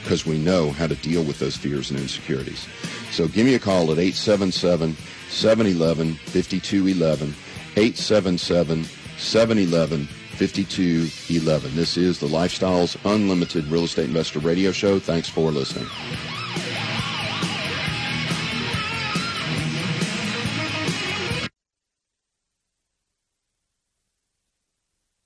because 0.04 0.26
we 0.26 0.38
know 0.38 0.70
how 0.70 0.86
to 0.86 0.96
deal 0.96 1.24
with 1.24 1.40
those 1.40 1.56
fears 1.56 1.90
and 1.90 2.00
insecurities. 2.00 2.68
So 3.10 3.28
give 3.28 3.46
me 3.46 3.56
a 3.56 3.60
call 3.60 3.92
at 3.92 3.98
877 3.98 4.96
711 5.30 6.14
5211. 6.14 7.34
877 7.78 8.84
711 9.18 10.06
5211. 10.06 11.76
This 11.76 11.98
is 11.98 12.20
the 12.20 12.28
Lifestyles 12.28 12.98
Unlimited 13.04 13.66
Real 13.66 13.86
Estate 13.86 14.06
Investor 14.06 14.40
Radio 14.40 14.72
Show. 14.72 15.00
Thanks 15.00 15.30
for 15.30 15.50
listening. 15.52 15.88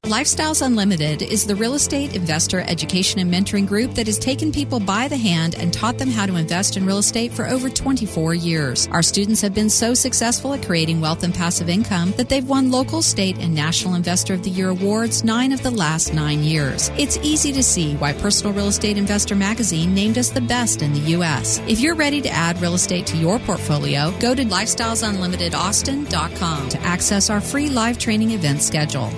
Lifestyles 0.10 0.66
Unlimited 0.66 1.22
is 1.22 1.46
the 1.46 1.56
real 1.56 1.76
estate 1.76 2.16
investor 2.16 2.62
education 2.62 3.20
and 3.20 3.32
mentoring 3.32 3.68
group 3.68 3.94
that 3.94 4.08
has 4.08 4.18
taken 4.18 4.52
people 4.52 4.80
by 4.80 5.08
the 5.08 5.16
hand 5.16 5.54
and 5.54 5.72
taught 5.72 6.00
them 6.00 6.10
how 6.10 6.26
to 6.26 6.36
invest 6.36 6.78
in 6.78 6.86
real 6.88 6.98
estate 6.98 7.32
for 7.32 7.46
over 7.46 7.70
24 7.70 8.34
years. 8.34 8.88
Our 8.88 9.04
students 9.04 9.40
have 9.42 9.54
been 9.54 9.70
so 9.70 9.94
successful 9.94 10.56
at 10.56 10.66
creating 10.66 11.00
wealth 11.00 11.22
and 11.22 11.32
passive 11.32 11.70
income 11.70 12.12
that 12.18 12.28
they've 12.28 12.50
won 12.50 12.72
local, 12.72 13.04
state, 13.04 13.38
and 13.38 13.54
national 13.54 13.94
investor 13.94 14.34
of 14.34 14.42
the 14.42 14.50
year 14.50 14.70
awards 14.70 15.24
nine 15.24 15.52
of 15.52 15.62
the 15.62 15.70
last 15.70 16.12
nine 16.12 16.42
years. 16.42 16.90
It's 16.98 17.18
easy 17.18 17.52
to 17.52 17.62
see 17.62 17.94
why 17.98 18.14
Personal 18.14 18.54
Real 18.54 18.70
Estate 18.70 18.98
Investor 18.98 19.36
magazine 19.36 19.94
named 19.94 20.18
us 20.18 20.32
the 20.32 20.42
best 20.42 20.82
in 20.82 20.92
the 20.92 21.02
U.S. 21.18 21.62
If 21.68 21.82
you're 21.82 21.94
ready 21.94 22.20
to 22.22 22.30
add 22.30 22.60
real 22.60 22.74
estate 22.74 23.06
to 23.06 23.18
your 23.18 23.38
portfolio, 23.38 24.12
go 24.20 24.34
to 24.34 24.44
lifestylesunlimitedaustin.com 24.44 26.70
to 26.70 26.82
access 26.82 27.30
our 27.30 27.42
free 27.42 27.70
live 27.70 28.00
training 28.00 28.32
event 28.32 28.64
schedule. 28.64 29.14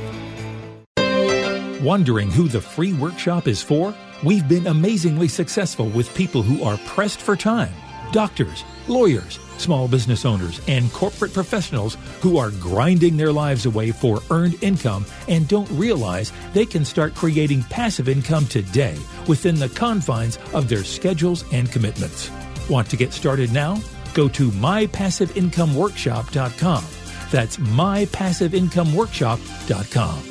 Wondering 1.82 2.30
who 2.30 2.48
the 2.48 2.62
free 2.62 2.94
workshop 2.94 3.48
is 3.48 3.64
for? 3.64 3.96
We've 4.24 4.48
been 4.48 4.68
amazingly 4.68 5.28
successful 5.28 5.90
with 5.90 6.14
people 6.14 6.44
who 6.44 6.64
are 6.64 6.78
pressed 6.86 7.22
for 7.22 7.36
time 7.36 7.74
doctors, 8.12 8.64
lawyers, 8.90 9.40
small 9.58 9.88
business 9.88 10.26
owners, 10.26 10.60
and 10.68 10.92
corporate 10.92 11.34
professionals 11.34 11.96
who 12.20 12.38
are 12.38 12.52
grinding 12.52 13.16
their 13.16 13.32
lives 13.32 13.66
away 13.66 13.90
for 13.90 14.20
earned 14.30 14.62
income 14.62 15.06
and 15.30 15.48
don't 15.48 15.72
realize 15.72 16.34
they 16.52 16.66
can 16.66 16.84
start 16.84 17.16
creating 17.16 17.64
passive 17.64 18.10
income 18.10 18.46
today 18.48 18.98
within 19.30 19.56
the 19.56 19.70
confines 19.70 20.38
of 20.54 20.68
their 20.68 20.84
schedules 20.84 21.46
and 21.54 21.72
commitments. 21.72 22.30
Want 22.70 22.90
to 22.90 22.98
get 22.98 23.14
started 23.14 23.54
now? 23.54 23.82
Go 24.14 24.28
to 24.28 24.52
mypassiveincomeworkshop.com. 24.52 26.86
That's 27.32 27.58
mypassiveincomeworkshop.com. 27.58 30.31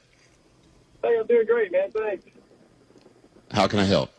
Hey, 1.03 1.17
I'm 1.19 1.25
doing 1.25 1.47
great, 1.47 1.71
man. 1.71 1.89
Thanks. 1.89 2.23
How 3.51 3.67
can 3.67 3.79
I 3.79 3.85
help? 3.85 4.09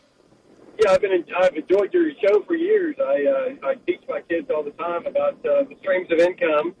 Yeah, 0.79 0.91
I've 0.91 1.01
been 1.01 1.25
I've 1.37 1.55
enjoyed 1.55 1.93
your 1.93 2.09
show 2.21 2.43
for 2.47 2.55
years. 2.55 2.95
I 2.99 3.25
uh, 3.25 3.67
I 3.67 3.75
teach 3.85 4.01
my 4.07 4.21
kids 4.21 4.47
all 4.53 4.63
the 4.63 4.71
time 4.71 5.05
about 5.05 5.33
uh, 5.45 5.63
the 5.63 5.75
streams 5.81 6.09
of 6.11 6.19
income, 6.19 6.73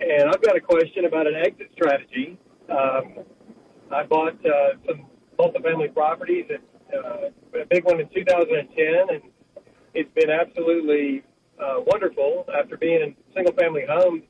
and 0.00 0.28
I've 0.28 0.40
got 0.40 0.56
a 0.56 0.60
question 0.60 1.04
about 1.04 1.26
an 1.26 1.34
exit 1.34 1.70
strategy. 1.72 2.38
Um, 2.70 3.24
I 3.90 4.04
bought 4.04 4.34
uh, 4.46 4.76
some 4.86 5.06
multifamily 5.38 5.92
properties, 5.92 6.46
at, 6.48 6.60
uh, 6.96 7.60
a 7.60 7.66
big 7.68 7.84
one 7.84 8.00
in 8.00 8.08
2010, 8.08 9.16
and 9.16 9.22
it's 9.94 10.10
been 10.14 10.30
absolutely 10.30 11.24
uh, 11.60 11.80
wonderful 11.86 12.46
after 12.56 12.76
being 12.76 13.02
in 13.02 13.16
single 13.34 13.54
family 13.54 13.84
homes 13.88 14.22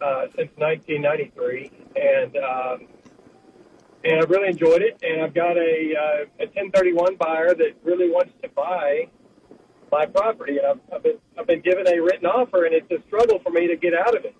uh, 0.00 0.26
since 0.36 0.50
1993, 0.56 1.70
and 1.96 2.36
um, 2.38 2.88
and 4.04 4.20
I've 4.20 4.30
really 4.30 4.48
enjoyed 4.48 4.82
it. 4.82 4.98
And 5.02 5.22
I've 5.22 5.34
got 5.34 5.56
a, 5.56 5.94
uh, 5.96 6.44
a 6.44 6.46
1031 6.46 7.16
buyer 7.16 7.54
that 7.54 7.72
really 7.82 8.10
wants 8.10 8.32
to 8.42 8.48
buy 8.50 9.08
my 9.90 10.06
property, 10.06 10.58
and 10.58 10.66
I've, 10.66 10.80
I've 10.92 11.02
been 11.02 11.18
I've 11.38 11.46
been 11.46 11.60
given 11.60 11.86
a 11.86 12.00
written 12.00 12.26
offer, 12.26 12.64
and 12.64 12.74
it's 12.74 12.90
a 12.90 13.00
struggle 13.06 13.38
for 13.38 13.50
me 13.50 13.66
to 13.68 13.76
get 13.76 13.94
out 13.94 14.16
of 14.16 14.24
it. 14.24 14.34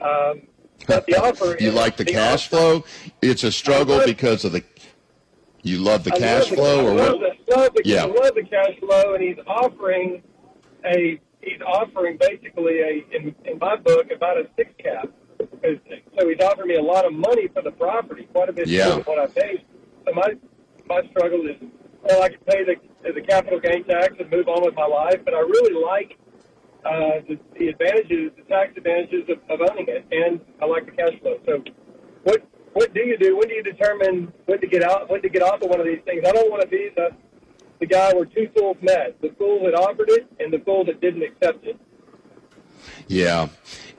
Um, 0.00 0.48
but 0.86 1.06
the 1.06 1.16
offer 1.16 1.56
you 1.58 1.70
like 1.70 1.96
the, 1.96 2.04
the 2.04 2.12
cash 2.12 2.52
offer, 2.52 2.82
flow? 2.82 2.84
It's 3.22 3.44
a 3.44 3.52
struggle 3.52 3.96
love, 3.96 4.06
because 4.06 4.44
of 4.44 4.52
the. 4.52 4.62
You 5.62 5.78
love 5.78 6.04
the 6.04 6.12
I 6.12 6.18
cash 6.18 6.50
love 6.50 6.58
flow, 6.58 6.76
the, 6.76 6.90
or 6.90 6.94
love 6.94 7.20
what? 7.20 7.36
The, 7.46 7.56
love 7.56 7.74
the, 7.74 7.82
yeah, 7.86 8.02
I 8.02 8.06
love 8.06 8.34
the 8.34 8.42
cash 8.42 8.78
flow, 8.80 9.14
and 9.14 9.22
he's 9.22 9.38
offering 9.46 10.22
a 10.84 11.20
he's 11.40 11.60
offering 11.66 12.18
basically 12.18 12.80
a 12.80 13.16
in, 13.16 13.34
in 13.44 13.58
my 13.58 13.76
book 13.76 14.10
about 14.14 14.36
a 14.36 14.46
six 14.56 14.70
cap 14.78 15.08
so 15.64 16.28
he's 16.28 16.40
offered 16.40 16.66
me 16.66 16.76
a 16.76 16.82
lot 16.82 17.04
of 17.04 17.12
money 17.12 17.48
for 17.48 17.62
the 17.62 17.70
property, 17.72 18.28
quite 18.32 18.48
a 18.48 18.52
bit 18.52 18.68
yeah. 18.68 18.86
more 18.86 18.94
than 18.96 19.04
what 19.04 19.18
I 19.18 19.26
paid. 19.26 19.64
So 20.06 20.12
my 20.12 20.34
my 20.86 21.00
struggle 21.10 21.46
is 21.46 21.56
well, 22.02 22.22
I 22.22 22.28
can 22.28 22.40
pay 22.46 22.64
the 22.64 23.12
the 23.12 23.22
capital 23.22 23.60
gain 23.60 23.84
tax 23.84 24.14
and 24.18 24.30
move 24.30 24.48
on 24.48 24.64
with 24.64 24.74
my 24.74 24.86
life, 24.86 25.20
but 25.24 25.34
I 25.34 25.40
really 25.40 25.74
like 25.74 26.18
uh, 26.84 27.20
the, 27.28 27.38
the 27.58 27.68
advantages, 27.68 28.30
the 28.36 28.44
tax 28.48 28.76
advantages 28.76 29.24
of, 29.28 29.38
of 29.48 29.66
owning 29.70 29.86
it, 29.88 30.04
and 30.10 30.40
I 30.60 30.66
like 30.66 30.86
the 30.86 30.92
cash 30.92 31.18
flow. 31.20 31.38
So, 31.46 31.64
what 32.24 32.46
what 32.74 32.92
do 32.92 33.00
you 33.00 33.16
do? 33.16 33.36
When 33.36 33.48
do 33.48 33.54
you 33.54 33.62
determine 33.62 34.32
when 34.46 34.60
to 34.60 34.66
get 34.66 34.82
out, 34.82 35.08
when 35.08 35.22
to 35.22 35.28
get 35.28 35.42
off 35.42 35.62
of 35.62 35.70
one 35.70 35.80
of 35.80 35.86
these 35.86 36.00
things? 36.04 36.24
I 36.26 36.32
don't 36.32 36.50
want 36.50 36.62
to 36.62 36.68
be 36.68 36.90
the 36.94 37.10
the 37.80 37.86
guy 37.86 38.12
where 38.12 38.26
two 38.26 38.48
fools 38.56 38.76
met: 38.82 39.20
the 39.22 39.34
fool 39.38 39.64
that 39.64 39.74
offered 39.74 40.10
it 40.10 40.26
and 40.40 40.52
the 40.52 40.58
fool 40.58 40.84
that 40.84 41.00
didn't 41.00 41.22
accept 41.22 41.64
it. 41.64 41.78
Yeah. 43.08 43.48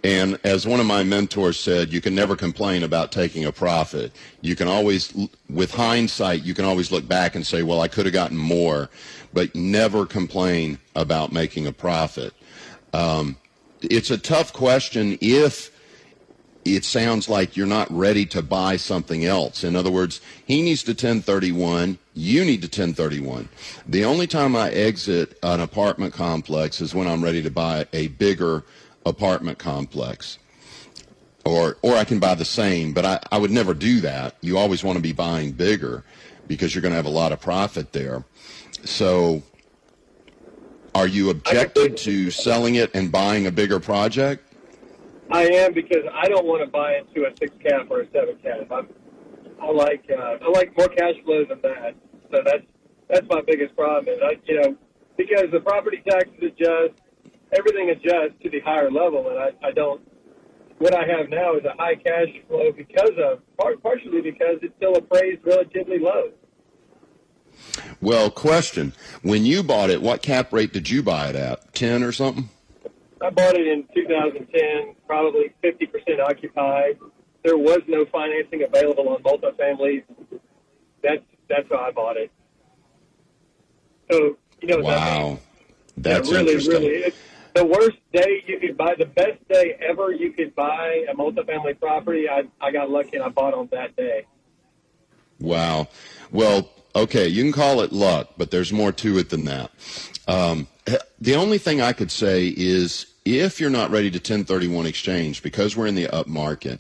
And 0.06 0.40
as 0.44 0.68
one 0.68 0.80
of 0.80 0.86
my 0.86 1.02
mentors 1.02 1.60
said, 1.60 1.92
you 1.92 2.00
can 2.00 2.14
never 2.14 2.36
complain 2.36 2.84
about 2.84 3.12
taking 3.12 3.44
a 3.44 3.52
profit. 3.52 4.12
You 4.40 4.56
can 4.56 4.68
always, 4.68 5.12
with 5.50 5.74
hindsight, 5.74 6.44
you 6.44 6.54
can 6.54 6.64
always 6.64 6.92
look 6.92 7.08
back 7.08 7.34
and 7.34 7.44
say, 7.44 7.64
well, 7.64 7.82
I 7.82 7.88
could 7.88 8.06
have 8.06 8.14
gotten 8.14 8.38
more, 8.38 8.92
but 9.34 9.56
never 9.56 10.06
complain 10.06 10.78
about 10.96 11.32
making 11.32 11.66
a 11.66 11.72
profit. 11.72 12.36
Um, 12.94 13.38
it's 13.82 14.12
a 14.12 14.18
tough 14.20 14.54
question 14.54 15.18
if 15.22 15.72
it 16.66 16.86
sounds 16.86 17.28
like 17.28 17.58
you're 17.58 17.66
not 17.66 17.92
ready 17.92 18.28
to 18.28 18.44
buy 18.44 18.78
something 18.78 19.26
else. 19.26 19.64
In 19.64 19.76
other 19.76 19.90
words, 19.90 20.22
he 20.46 20.62
needs 20.62 20.84
to 20.84 20.92
1031, 20.92 21.98
you 22.14 22.46
need 22.46 22.62
to 22.62 22.68
1031. 22.68 23.50
The 23.88 24.06
only 24.06 24.28
time 24.28 24.56
I 24.56 24.70
exit 24.70 25.36
an 25.42 25.62
apartment 25.62 26.14
complex 26.14 26.80
is 26.80 26.94
when 26.94 27.08
I'm 27.08 27.24
ready 27.24 27.42
to 27.42 27.50
buy 27.50 27.88
a 27.92 28.10
bigger 28.10 28.64
apartment 29.06 29.58
complex. 29.58 30.40
Or, 31.46 31.78
or 31.84 31.96
I 31.96 32.06
can 32.06 32.20
buy 32.20 32.34
the 32.34 32.46
same, 32.46 32.92
but 32.94 33.06
I, 33.06 33.20
I 33.32 33.38
would 33.38 33.52
never 33.52 33.76
do 33.76 34.02
that. 34.02 34.36
You 34.42 34.58
always 34.58 34.84
want 34.84 34.98
to 34.98 35.02
be 35.02 35.14
buying 35.14 35.52
bigger 35.52 36.04
because 36.48 36.74
you're 36.74 36.82
going 36.82 36.92
to 36.92 36.96
have 36.96 37.06
a 37.06 37.10
lot 37.10 37.32
of 37.32 37.40
profit 37.40 37.94
there. 37.94 38.24
So 38.84 39.44
are 40.96 41.08
you 41.08 41.30
objected 41.30 41.98
to 41.98 42.32
selling 42.32 42.76
it 42.76 42.90
and 42.96 43.12
buying 43.12 43.46
a 43.48 43.52
bigger 43.52 43.80
project? 43.80 44.42
I 45.30 45.44
am 45.44 45.74
because 45.74 46.04
I 46.14 46.30
don't 46.30 46.46
want 46.46 46.64
to 46.64 46.68
buy 46.68 46.98
into 46.98 47.28
a 47.28 47.36
six 47.38 47.52
cap 47.62 47.88
or 47.90 48.02
a 48.02 48.12
seven 48.12 48.38
cap. 48.38 48.72
I'm, 48.72 48.88
I 49.62 49.72
like 49.72 50.06
uh, 50.10 50.38
I 50.42 50.50
like 50.50 50.78
more 50.78 50.88
cash 50.88 51.16
flow 51.26 51.44
than 51.46 51.60
that. 51.62 51.96
So 52.32 52.42
that's 52.46 52.64
that's 53.10 53.28
my 53.30 53.42
biggest 53.46 53.76
problem. 53.76 54.18
I 54.24 54.38
you 54.46 54.62
know 54.62 54.78
because 55.18 55.46
the 55.52 55.60
property 55.60 56.02
taxes 56.08 56.36
adjust, 56.42 56.94
everything 57.58 57.90
adjusts 57.90 58.42
to 58.44 58.50
the 58.50 58.60
higher 58.62 58.92
level, 58.92 59.30
and 59.30 59.40
I, 59.40 59.68
I 59.68 59.72
don't. 59.72 60.02
What 60.78 60.94
I 60.94 61.08
have 61.08 61.30
now 61.30 61.56
is 61.56 61.64
a 61.64 61.74
high 61.78 61.96
cash 61.96 62.28
flow 62.48 62.72
because 62.72 63.12
of 63.18 63.42
partially 63.82 64.22
because 64.22 64.58
it's 64.62 64.76
still 64.76 64.96
appraised 64.96 65.42
relatively 65.46 66.00
low. 66.00 66.32
Well, 68.02 68.30
question: 68.30 68.94
When 69.22 69.46
you 69.46 69.64
bought 69.64 69.90
it, 69.90 70.02
what 70.02 70.22
cap 70.22 70.52
rate 70.52 70.74
did 70.74 70.90
you 70.90 71.02
buy 71.02 71.30
it 71.30 71.36
at? 71.36 71.74
Ten 71.74 72.04
or 72.04 72.12
something? 72.12 72.50
I 73.22 73.30
bought 73.30 73.56
it 73.56 73.68
in 73.68 73.86
2010, 73.96 74.96
probably 75.08 75.54
50% 75.64 76.20
occupied. 76.20 77.00
There 77.44 77.58
was 77.58 77.80
no 77.88 78.06
financing 78.06 78.64
available 78.64 79.10
on 79.10 79.24
multifamilies. 79.24 80.04
That's 81.02 81.24
that's 81.48 81.68
how 81.70 81.78
I 81.78 81.92
bought 81.92 82.18
it. 82.18 82.32
So 84.12 84.38
you 84.62 84.68
know, 84.68 84.80
wow, 84.80 85.40
that 85.98 86.04
that's 86.04 86.32
really, 86.32 86.54
interesting. 86.54 86.74
really. 86.74 87.04
It's 87.04 87.18
the 87.56 87.66
worst 87.66 87.98
day 88.12 88.44
you 88.46 88.60
could 88.60 88.78
buy, 88.78 88.94
the 88.98 89.06
best 89.06 89.48
day 89.48 89.78
ever 89.80 90.12
you 90.12 90.32
could 90.32 90.54
buy 90.56 91.06
a 91.10 91.16
multifamily 91.16 91.80
property. 91.80 92.30
I 92.30 92.44
I 92.62 92.72
got 92.72 92.92
lucky 92.92 93.16
and 93.16 93.24
I 93.24 93.30
bought 93.30 93.54
on 93.54 93.70
that 93.72 93.96
day. 93.96 94.26
Wow. 95.40 95.88
Well, 96.32 96.70
okay, 96.96 97.28
you 97.28 97.44
can 97.44 97.54
call 97.54 97.82
it 97.82 97.92
luck, 97.92 98.32
but 98.38 98.52
there's 98.52 98.72
more 98.72 98.92
to 98.92 99.18
it 99.18 99.30
than 99.30 99.46
that. 99.46 99.72
Um, 100.28 100.68
the 101.20 101.36
only 101.36 101.58
thing 101.58 101.82
I 101.82 101.94
could 101.94 102.12
say 102.12 102.54
is 102.56 103.08
if 103.24 103.60
you're 103.60 103.70
not 103.70 103.90
ready 103.90 104.12
to 104.12 104.18
1031 104.18 104.86
exchange, 104.86 105.42
because 105.42 105.76
we're 105.76 105.88
in 105.88 105.96
the 105.96 106.08
up 106.08 106.28
market, 106.28 106.80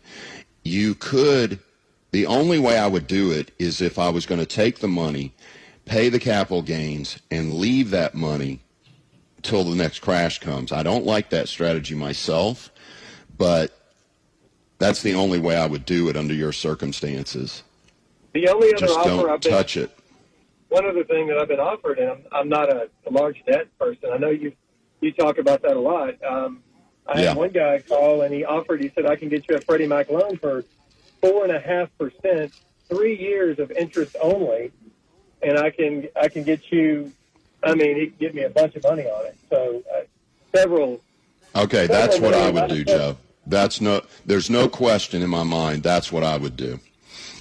you 0.63 0.93
could. 0.93 1.59
The 2.11 2.25
only 2.27 2.59
way 2.59 2.77
I 2.77 2.87
would 2.87 3.07
do 3.07 3.31
it 3.31 3.51
is 3.59 3.81
if 3.81 3.99
I 3.99 4.09
was 4.09 4.25
going 4.25 4.39
to 4.39 4.45
take 4.45 4.79
the 4.79 4.87
money, 4.87 5.33
pay 5.85 6.07
the 6.07 6.19
capital 6.19 6.61
gains, 6.61 7.19
and 7.29 7.55
leave 7.55 7.89
that 7.89 8.15
money 8.15 8.61
till 9.45 9.63
the 9.63 9.75
next 9.75 9.99
crash 9.99 10.39
comes. 10.39 10.71
I 10.71 10.83
don't 10.83 11.05
like 11.05 11.29
that 11.29 11.47
strategy 11.47 11.95
myself, 11.95 12.71
but 13.37 13.77
that's 14.79 15.01
the 15.01 15.13
only 15.13 15.39
way 15.39 15.55
I 15.55 15.67
would 15.67 15.85
do 15.85 16.09
it 16.09 16.17
under 16.17 16.33
your 16.33 16.51
circumstances. 16.51 17.63
The 18.33 18.49
only 18.49 18.73
other 18.73 18.87
Just 18.87 18.99
offer 18.99 19.07
don't 19.09 19.29
I've 19.29 19.41
been, 19.41 19.51
touch 19.51 19.77
it 19.77 19.97
one 20.69 20.85
other 20.85 21.03
thing 21.05 21.27
that 21.27 21.37
I've 21.37 21.47
been 21.47 21.59
offered, 21.59 21.99
and 21.99 22.09
I'm, 22.09 22.23
I'm 22.31 22.49
not 22.49 22.69
a, 22.69 22.89
a 23.07 23.11
large 23.11 23.41
debt 23.45 23.67
person. 23.79 24.09
I 24.11 24.17
know 24.17 24.29
you 24.29 24.51
you 24.99 25.11
talk 25.11 25.37
about 25.37 25.61
that 25.61 25.77
a 25.77 25.79
lot. 25.79 26.21
Um, 26.23 26.63
I 27.07 27.21
Yeah. 27.21 27.27
had 27.29 27.37
one 27.37 27.51
guy 27.51 27.79
call 27.79 28.23
and 28.23 28.33
he 28.33 28.43
offered. 28.43 28.81
He 28.81 28.91
said 28.95 29.05
I 29.05 29.15
can 29.15 29.29
get 29.29 29.47
you 29.47 29.55
a 29.55 29.61
Freddie 29.61 29.87
Mac 29.87 30.09
loan 30.09 30.37
for 30.37 30.65
four 31.21 31.43
and 31.43 31.55
a 31.55 31.59
half 31.59 31.89
percent, 31.97 32.51
three 32.89 33.15
years 33.17 33.59
of 33.59 33.71
interest 33.71 34.15
only, 34.21 34.71
and 35.41 35.57
I 35.57 35.69
can 35.69 36.07
I 36.19 36.27
can 36.27 36.43
get 36.43 36.71
you. 36.71 37.11
I 37.65 37.75
mean, 37.75 37.95
he 37.97 38.07
can 38.07 38.15
get 38.19 38.35
me 38.35 38.43
a 38.43 38.49
bunch 38.49 38.75
of 38.75 38.83
money 38.83 39.03
on 39.03 39.25
it. 39.25 39.37
So 39.49 39.83
uh, 39.93 40.01
several. 40.53 41.01
Okay, 41.55 41.87
that's 41.87 42.19
what 42.19 42.33
I 42.33 42.49
would 42.49 42.69
do, 42.69 42.83
Joe. 42.83 43.17
That's 43.47 43.81
no, 43.81 44.01
there's 44.25 44.49
no 44.49 44.67
question 44.67 45.21
in 45.21 45.29
my 45.29 45.43
mind. 45.43 45.83
That's 45.83 46.11
what 46.11 46.23
I 46.23 46.37
would 46.37 46.55
do. 46.55 46.79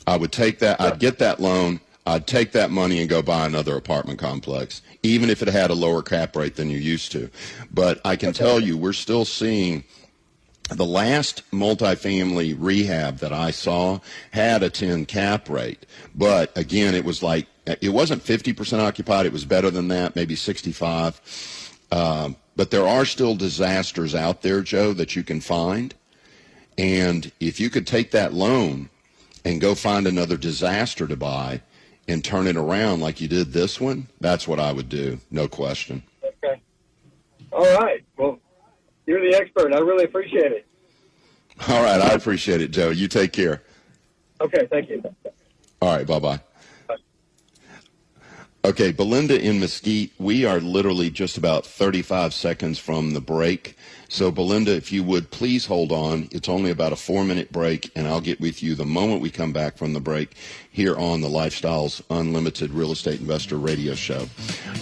I 0.07 0.17
would 0.17 0.33
take 0.33 0.59
that, 0.59 0.81
I'd 0.81 0.99
get 0.99 1.19
that 1.21 1.41
loan, 1.41 1.81
I'd 2.07 2.27
take 2.27 2.53
that 2.53 2.71
money 2.71 3.01
and 3.01 3.09
go 3.09 3.23
buy 3.23 3.47
another 3.47 3.77
apartment 3.77 4.19
complex, 4.19 4.83
even 5.03 5.31
if 5.31 5.41
it 5.41 5.49
had 5.49 5.71
a 5.71 5.75
lower 5.75 6.03
cap 6.03 6.37
rate 6.37 6.57
than 6.57 6.69
you 6.69 6.77
used 6.77 7.11
to. 7.13 7.31
But 7.73 8.01
I 8.05 8.17
can 8.17 8.35
tell 8.35 8.61
you, 8.61 8.77
we're 8.77 8.93
still 8.93 9.25
seeing 9.25 9.85
the 10.71 10.85
last 10.85 11.43
multifamily 11.53 12.57
rehab 12.59 13.19
that 13.19 13.33
I 13.33 13.51
saw 13.51 14.01
had 14.31 14.63
a 14.63 14.71
10 14.71 15.07
cap 15.07 15.49
rate. 15.49 15.87
But 16.15 16.57
again, 16.57 16.95
it 16.95 17.05
was 17.05 17.23
like, 17.23 17.47
it 17.67 17.91
wasn't 17.91 18.25
50% 18.25 18.81
occupied. 18.81 19.27
It 19.27 19.33
was 19.33 19.45
better 19.45 19.71
than 19.71 19.89
that, 19.89 20.17
maybe 20.17 20.37
65. 20.37 21.21
Um, 21.91 22.37
but 22.57 22.71
there 22.71 22.87
are 22.87 23.05
still 23.05 23.35
disasters 23.35 24.15
out 24.15 24.43
there, 24.43 24.61
Joe, 24.61 24.93
that 24.95 25.17
you 25.17 25.23
can 25.23 25.41
find. 25.41 25.95
And 26.77 27.31
if 27.41 27.61
you 27.61 27.71
could 27.71 27.87
take 27.87 28.11
that 28.11 28.33
loan 28.33 28.91
and 29.45 29.61
go 29.61 29.75
find 29.75 30.07
another 30.07 30.37
disaster 30.37 31.07
to 31.07 31.17
buy 31.17 31.61
and 32.09 32.25
turn 32.25 32.47
it 32.47 32.57
around 32.57 33.01
like 33.01 33.21
you 33.21 33.29
did 33.29 33.53
this 33.53 33.81
one, 33.81 34.09
that's 34.21 34.47
what 34.47 34.61
I 34.61 34.73
would 34.73 34.89
do, 34.89 35.19
no 35.31 35.49
question. 35.49 36.03
Okay. 36.23 36.61
All 37.53 37.79
right. 37.81 38.05
Well, 38.19 38.39
you're 39.07 39.21
the 39.21 39.37
expert. 39.37 39.73
I 39.73 39.79
really 39.79 40.05
appreciate 40.05 40.53
it. 40.53 40.67
All 41.69 41.83
right, 41.83 42.01
I 42.01 42.15
appreciate 42.15 42.61
it, 42.61 42.73
Joe. 42.73 42.91
You 42.91 43.07
take 43.07 43.33
care. 43.33 43.63
Okay. 44.41 44.67
Thank 44.71 44.91
you. 44.91 45.03
All 45.81 45.97
right, 45.97 46.07
bye 46.07 46.19
bye. 46.19 46.41
Okay, 48.65 48.93
Belinda 48.93 49.39
in 49.39 49.61
Mesquite, 49.61 50.11
we 50.17 50.47
are 50.47 50.59
literally 50.59 51.11
just 51.11 51.37
about 51.37 51.67
35 51.67 52.33
seconds 52.33 52.79
from 52.79 53.13
the 53.13 53.21
break. 53.21 53.77
So, 54.09 54.31
Belinda, 54.31 54.75
if 54.75 54.91
you 54.91 55.03
would 55.03 55.31
please 55.31 55.67
hold 55.67 55.93
on. 55.93 56.29
It's 56.31 56.49
only 56.49 56.71
about 56.71 56.91
a 56.91 56.97
four 56.97 57.25
minute 57.25 57.53
break, 57.53 57.91
and 57.95 58.09
I'll 58.09 58.23
get 58.23 58.41
with 58.41 58.63
you 58.63 58.75
the 58.75 58.87
moment 58.87 59.21
we 59.21 59.29
come 59.29 59.53
back 59.53 59.77
from 59.77 59.93
the 59.93 60.01
break 60.01 60.35
here 60.71 60.97
on 60.97 61.21
the 61.21 61.29
Lifestyles 61.29 62.01
Unlimited 62.09 62.71
Real 62.71 62.93
Estate 62.93 63.21
Investor 63.21 63.59
Radio 63.59 63.95
Show. 63.95 64.27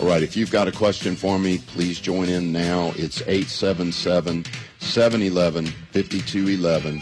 All 0.01 0.07
right, 0.07 0.23
if 0.23 0.37
you've 0.37 0.53
got 0.53 0.69
a 0.69 0.73
question 0.73 1.17
for 1.17 1.37
me, 1.37 1.59
please 1.59 1.99
join 1.99 2.29
in 2.29 2.53
now. 2.53 2.93
It's 2.95 3.21
877 3.23 4.45
711 4.79 5.67
5211. 5.67 6.99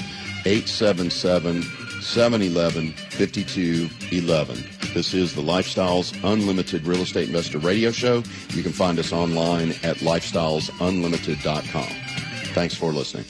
877 0.46 1.89
711 2.00 2.92
5211. 2.92 4.64
This 4.94 5.14
is 5.14 5.34
the 5.34 5.42
Lifestyles 5.42 6.12
Unlimited 6.24 6.86
Real 6.86 7.02
Estate 7.02 7.28
Investor 7.28 7.58
Radio 7.58 7.90
Show. 7.90 8.22
You 8.50 8.62
can 8.62 8.72
find 8.72 8.98
us 8.98 9.12
online 9.12 9.70
at 9.82 9.98
lifestylesunlimited.com. 9.98 11.88
Thanks 12.54 12.74
for 12.74 12.92
listening. 12.92 13.24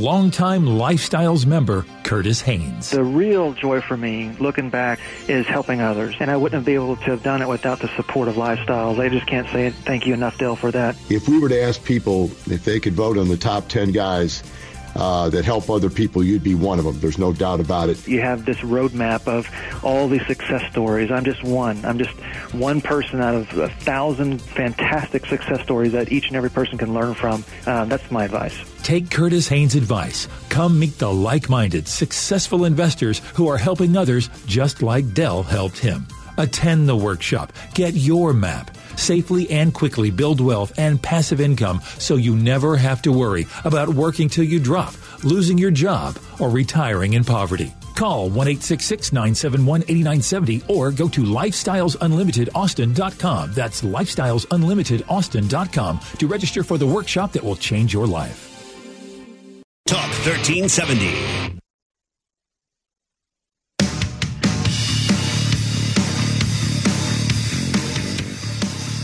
Longtime 0.00 0.64
Lifestyles 0.64 1.44
member 1.44 1.84
Curtis 2.04 2.40
Haynes. 2.40 2.88
The 2.88 3.04
real 3.04 3.52
joy 3.52 3.82
for 3.82 3.98
me, 3.98 4.34
looking 4.40 4.70
back, 4.70 4.98
is 5.28 5.46
helping 5.46 5.82
others. 5.82 6.16
And 6.20 6.30
I 6.30 6.38
wouldn't 6.38 6.64
be 6.64 6.72
able 6.72 6.96
to 6.96 7.02
have 7.02 7.22
done 7.22 7.42
it 7.42 7.48
without 7.48 7.80
the 7.80 7.88
support 7.96 8.26
of 8.26 8.36
Lifestyles. 8.36 8.98
I 8.98 9.10
just 9.10 9.26
can't 9.26 9.46
say 9.48 9.68
thank 9.68 10.06
you 10.06 10.14
enough, 10.14 10.38
Del, 10.38 10.56
for 10.56 10.70
that. 10.70 10.96
If 11.10 11.28
we 11.28 11.38
were 11.38 11.50
to 11.50 11.62
ask 11.62 11.84
people 11.84 12.30
if 12.46 12.64
they 12.64 12.80
could 12.80 12.94
vote 12.94 13.18
on 13.18 13.28
the 13.28 13.36
top 13.36 13.68
10 13.68 13.92
guys 13.92 14.42
uh, 14.96 15.28
that 15.30 15.44
help 15.44 15.70
other 15.70 15.90
people, 15.90 16.22
you'd 16.22 16.42
be 16.42 16.54
one 16.54 16.78
of 16.78 16.84
them. 16.84 16.98
There's 17.00 17.18
no 17.18 17.32
doubt 17.32 17.60
about 17.60 17.88
it. 17.88 18.06
You 18.06 18.20
have 18.20 18.44
this 18.44 18.58
roadmap 18.58 19.26
of 19.26 19.48
all 19.84 20.08
these 20.08 20.26
success 20.26 20.68
stories. 20.70 21.10
I'm 21.10 21.24
just 21.24 21.42
one. 21.42 21.84
I'm 21.84 21.98
just 21.98 22.12
one 22.52 22.80
person 22.80 23.20
out 23.20 23.34
of 23.34 23.58
a 23.58 23.68
thousand 23.68 24.40
fantastic 24.42 25.26
success 25.26 25.62
stories 25.62 25.92
that 25.92 26.12
each 26.12 26.28
and 26.28 26.36
every 26.36 26.50
person 26.50 26.78
can 26.78 26.92
learn 26.94 27.14
from. 27.14 27.44
Uh, 27.66 27.84
that's 27.84 28.10
my 28.10 28.24
advice. 28.24 28.58
Take 28.82 29.10
Curtis 29.10 29.48
Haynes' 29.48 29.74
advice. 29.74 30.26
Come 30.48 30.78
meet 30.78 30.98
the 30.98 31.12
like 31.12 31.48
minded, 31.48 31.86
successful 31.86 32.64
investors 32.64 33.20
who 33.34 33.48
are 33.48 33.58
helping 33.58 33.96
others 33.96 34.30
just 34.46 34.82
like 34.82 35.12
Del 35.14 35.42
helped 35.42 35.78
him. 35.78 36.06
Attend 36.38 36.88
the 36.88 36.96
workshop. 36.96 37.52
Get 37.74 37.94
your 37.94 38.32
map. 38.32 38.76
Safely 38.96 39.50
and 39.50 39.74
quickly 39.74 40.10
build 40.10 40.40
wealth 40.40 40.72
and 40.78 41.02
passive 41.02 41.40
income 41.40 41.80
so 41.98 42.16
you 42.16 42.36
never 42.36 42.76
have 42.76 43.02
to 43.02 43.12
worry 43.12 43.46
about 43.64 43.88
working 43.88 44.28
till 44.28 44.44
you 44.44 44.60
drop, 44.60 44.94
losing 45.24 45.58
your 45.58 45.70
job, 45.70 46.18
or 46.38 46.50
retiring 46.50 47.14
in 47.14 47.24
poverty. 47.24 47.72
Call 47.94 48.28
1 48.30 48.46
971 48.46 49.82
8970 49.82 50.62
or 50.68 50.90
go 50.90 51.08
to 51.08 51.22
lifestylesunlimitedaustin.com. 51.22 53.52
That's 53.52 53.82
lifestylesunlimitedaustin.com 53.82 56.00
to 56.18 56.26
register 56.26 56.62
for 56.62 56.78
the 56.78 56.86
workshop 56.86 57.32
that 57.32 57.44
will 57.44 57.56
change 57.56 57.92
your 57.92 58.06
life. 58.06 58.46
Talk 59.86 60.08
1370. 60.24 61.59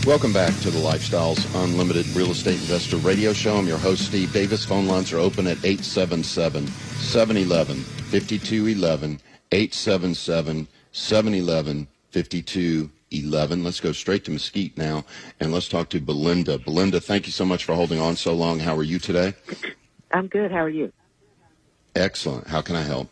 Welcome 0.07 0.31
back 0.31 0.57
to 0.61 0.71
the 0.71 0.79
Lifestyles 0.79 1.45
Unlimited 1.65 2.07
Real 2.15 2.31
Estate 2.31 2.61
Investor 2.61 2.95
Radio 2.95 3.33
Show. 3.33 3.57
I'm 3.57 3.67
your 3.67 3.77
host, 3.77 4.05
Steve 4.05 4.31
Davis. 4.31 4.63
Phone 4.63 4.87
lines 4.87 5.11
are 5.11 5.17
open 5.17 5.47
at 5.47 5.57
877 5.65 6.65
711 6.65 7.75
5211. 7.75 9.19
877 9.51 10.67
711 10.93 11.87
5211. 12.11 13.63
Let's 13.65 13.81
go 13.81 13.91
straight 13.91 14.23
to 14.23 14.31
Mesquite 14.31 14.77
now 14.77 15.03
and 15.41 15.51
let's 15.51 15.67
talk 15.67 15.89
to 15.89 15.99
Belinda. 15.99 16.57
Belinda, 16.57 17.01
thank 17.01 17.25
you 17.25 17.33
so 17.33 17.43
much 17.43 17.65
for 17.65 17.75
holding 17.75 17.99
on 17.99 18.15
so 18.15 18.33
long. 18.33 18.59
How 18.59 18.77
are 18.77 18.83
you 18.83 18.99
today? 18.99 19.33
I'm 20.11 20.27
good. 20.27 20.53
How 20.53 20.59
are 20.59 20.69
you? 20.69 20.93
Excellent. 21.97 22.47
How 22.47 22.61
can 22.61 22.77
I 22.77 22.83
help? 22.83 23.09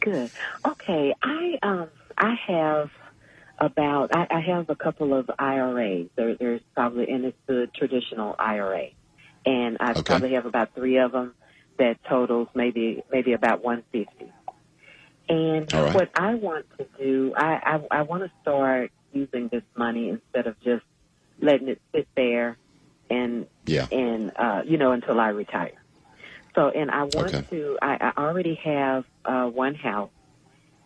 Good. 0.00 0.30
Okay. 0.64 1.14
I 1.22 1.58
um 1.62 1.90
I 2.16 2.32
have 2.46 2.90
about 3.58 4.14
I, 4.14 4.26
I 4.30 4.40
have 4.40 4.70
a 4.70 4.76
couple 4.76 5.14
of 5.18 5.30
IRAs. 5.38 6.08
There, 6.16 6.36
there's 6.36 6.60
probably 6.74 7.08
and 7.10 7.24
it's 7.26 7.38
the 7.46 7.68
traditional 7.74 8.34
IRA, 8.38 8.88
and 9.46 9.78
I 9.80 9.94
Okay. 9.94 10.02
probably 10.04 10.32
have 10.34 10.46
about 10.46 10.74
three 10.74 10.98
of 10.98 11.12
them 11.12 11.34
that 11.78 11.98
totals 12.08 12.48
maybe 12.54 13.02
maybe 13.10 13.32
about 13.32 13.62
150. 13.62 14.32
And 15.28 15.70
right. 15.72 15.94
what 15.94 16.10
I 16.14 16.34
want 16.34 16.66
to 16.78 16.86
do, 16.98 17.34
I, 17.36 17.80
I 17.90 17.98
I 17.98 18.02
want 18.02 18.24
to 18.24 18.30
start 18.42 18.90
using 19.12 19.48
this 19.48 19.62
money 19.76 20.10
instead 20.10 20.46
of 20.46 20.60
just 20.60 20.84
letting 21.40 21.68
it 21.68 21.80
sit 21.94 22.08
there 22.16 22.58
and 23.10 23.46
Yeah. 23.66 23.86
and 23.90 24.32
uh, 24.36 24.62
you 24.66 24.76
know 24.78 24.92
until 24.92 25.18
I 25.20 25.28
retire. 25.28 25.72
So, 26.54 26.68
and 26.68 26.90
I 26.90 27.04
want 27.04 27.36
Okay. 27.36 27.46
to. 27.50 27.78
I, 27.80 28.12
I 28.16 28.22
already 28.22 28.58
have 28.64 29.04
uh, 29.24 29.46
one 29.46 29.74
house 29.74 30.10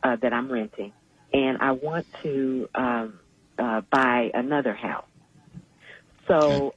uh, 0.03 0.17
that 0.23 0.33
I'm 0.33 0.51
renting, 0.51 0.93
and 1.33 1.59
I 1.61 1.73
want 1.73 2.07
to 2.23 2.69
um, 2.75 3.21
uh, 3.59 3.83
buy 3.91 4.31
another 4.35 4.75
house. 4.75 5.07
So, 6.29 6.75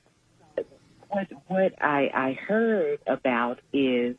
what 1.09 1.27
what 1.47 1.73
I, 1.81 2.09
I 2.13 2.33
heard 2.33 2.99
about 3.07 3.59
is 3.73 4.15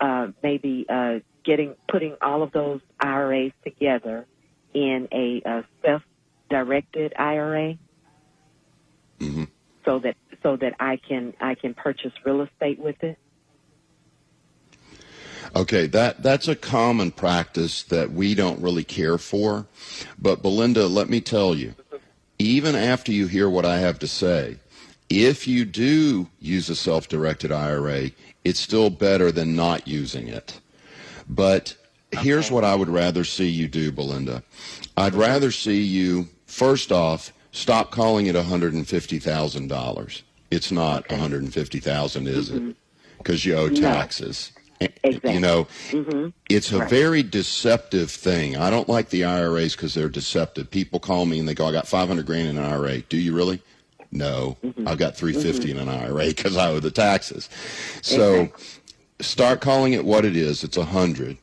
uh, 0.00 0.28
maybe 0.42 0.86
uh, 0.88 1.20
getting 1.44 1.76
putting 1.90 2.16
all 2.22 2.42
of 2.42 2.52
those 2.52 2.80
IRAs 3.00 3.52
together 3.64 4.26
in 4.74 5.08
a, 5.12 5.42
uh 5.48 5.62
self-directed 5.84 7.12
IRA, 7.18 7.74
hmm 9.18 9.44
so 9.84 9.98
that 10.00 10.16
so 10.42 10.56
that 10.56 10.74
I 10.80 10.98
can 11.08 11.34
I 11.40 11.54
can 11.54 11.74
purchase 11.74 12.12
real 12.24 12.42
estate 12.42 12.78
with 12.78 13.02
it. 13.02 13.18
Okay, 15.56 15.86
that 15.88 16.22
that's 16.22 16.48
a 16.48 16.54
common 16.54 17.10
practice 17.10 17.82
that 17.84 18.12
we 18.12 18.34
don't 18.34 18.60
really 18.60 18.84
care 18.84 19.18
for. 19.18 19.66
But 20.18 20.42
Belinda, 20.42 20.86
let 20.86 21.08
me 21.08 21.20
tell 21.20 21.54
you, 21.54 21.74
even 22.38 22.74
after 22.74 23.12
you 23.12 23.26
hear 23.26 23.50
what 23.50 23.64
I 23.64 23.78
have 23.78 23.98
to 24.00 24.08
say, 24.08 24.56
if 25.08 25.48
you 25.48 25.64
do 25.64 26.28
use 26.38 26.70
a 26.70 26.76
self-directed 26.76 27.50
IRA, 27.50 28.10
it's 28.44 28.60
still 28.60 28.90
better 28.90 29.32
than 29.32 29.56
not 29.56 29.88
using 29.88 30.28
it. 30.28 30.60
But 31.28 31.76
here's 32.12 32.50
what 32.50 32.64
I 32.64 32.74
would 32.74 32.88
rather 32.88 33.24
see 33.24 33.48
you 33.48 33.66
do, 33.68 33.90
Belinda. 33.90 34.42
I'd 34.96 35.14
rather 35.14 35.50
see 35.50 35.82
you 35.82 36.28
first 36.46 36.92
off 36.92 37.32
stop 37.52 37.90
calling 37.90 38.26
it 38.26 38.36
$150,000. 38.36 40.22
It's 40.50 40.72
not 40.72 41.10
150,000, 41.10 42.28
is 42.28 42.50
it? 42.50 42.76
Because 43.18 43.44
you 43.44 43.54
owe 43.56 43.68
No. 43.68 44.50
Exactly. 44.80 45.32
You 45.34 45.40
know, 45.40 45.66
hmm 45.90 46.28
it's 46.48 46.72
a 46.72 46.78
Right. 46.78 46.90
very 46.90 47.22
deceptive 47.22 48.10
thing. 48.10 48.56
I 48.56 48.70
don't 48.70 48.88
like 48.88 49.10
the 49.10 49.24
IRAs 49.24 49.76
because 49.76 49.94
they're 49.94 50.08
deceptive. 50.08 50.70
People 50.70 50.98
call 50.98 51.24
me 51.26 51.38
and 51.38 51.48
they 51.48 51.54
go, 51.54 51.66
"I 51.66 51.72
got 51.72 51.86
500 51.86 52.26
grand 52.26 52.48
in 52.48 52.58
an 52.58 52.64
IRA." 52.64 52.98
Do 53.02 53.16
you 53.18 53.32
really? 53.34 53.60
No, 54.12 54.56
Mm-hmm. 54.64 54.88
I've 54.88 54.98
got 54.98 55.16
350 55.16 55.70
in 55.70 55.78
an 55.78 55.88
IRA 55.88 56.26
because 56.26 56.56
I 56.56 56.68
owe 56.70 56.80
the 56.80 56.90
taxes. 56.90 57.48
So 58.02 58.48
start 59.20 59.60
calling 59.60 59.92
it 59.92 60.04
what 60.04 60.24
it 60.24 60.34
is. 60.36 60.64
It's 60.64 60.76
a 60.76 60.84
hundred, 60.84 61.36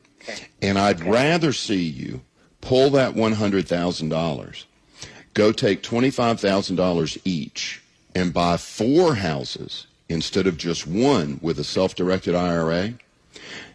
and 0.60 0.78
I'd 0.78 1.02
rather 1.04 1.52
see 1.54 1.82
you 1.82 2.20
pull 2.60 2.90
that 2.90 3.14
one 3.14 3.32
hundred 3.32 3.66
thousand 3.68 4.10
dollars, 4.10 4.66
go 5.34 5.52
take 5.52 5.82
twenty 5.82 6.10
five 6.10 6.40
thousand 6.40 6.76
dollars 6.76 7.16
each, 7.24 7.82
and 8.14 8.34
buy 8.34 8.56
four 8.58 9.14
houses 9.14 9.86
instead 10.10 10.46
of 10.46 10.58
just 10.58 10.86
one 10.86 11.38
with 11.42 11.58
a 11.58 11.64
self 11.64 11.94
directed 11.94 12.34
IRA 12.34 12.94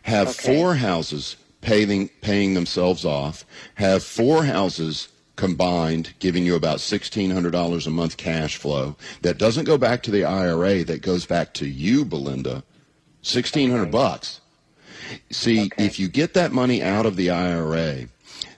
have 0.04 0.30
Okay. 0.30 0.56
four 0.56 0.76
houses 0.76 1.36
paying 1.62 2.10
paying 2.22 2.54
themselves 2.54 3.04
off, 3.06 3.46
have 3.76 4.04
four 4.04 4.46
houses 4.46 5.08
combined 5.36 6.14
giving 6.20 6.46
you 6.46 6.56
about 6.56 6.78
$1600 6.80 7.88
a 7.88 7.90
month 7.90 8.18
cash 8.18 8.56
flow. 8.58 8.96
That 9.24 9.38
doesn't 9.40 9.66
go 9.66 9.78
back 9.78 10.04
to 10.04 10.12
the 10.12 10.24
IRA 10.24 10.84
that 10.84 11.02
goes 11.02 11.26
back 11.26 11.54
to 11.56 11.66
you 11.68 12.06
Belinda. 12.06 12.64
1600 13.24 13.90
bucks. 13.92 14.42
See 15.32 15.66
Okay. 15.66 15.86
if 15.86 16.00
you 16.00 16.08
get 16.08 16.34
that 16.36 16.52
money 16.52 16.84
out 16.84 17.06
of 17.06 17.16
the 17.16 17.30
IRA 17.30 18.08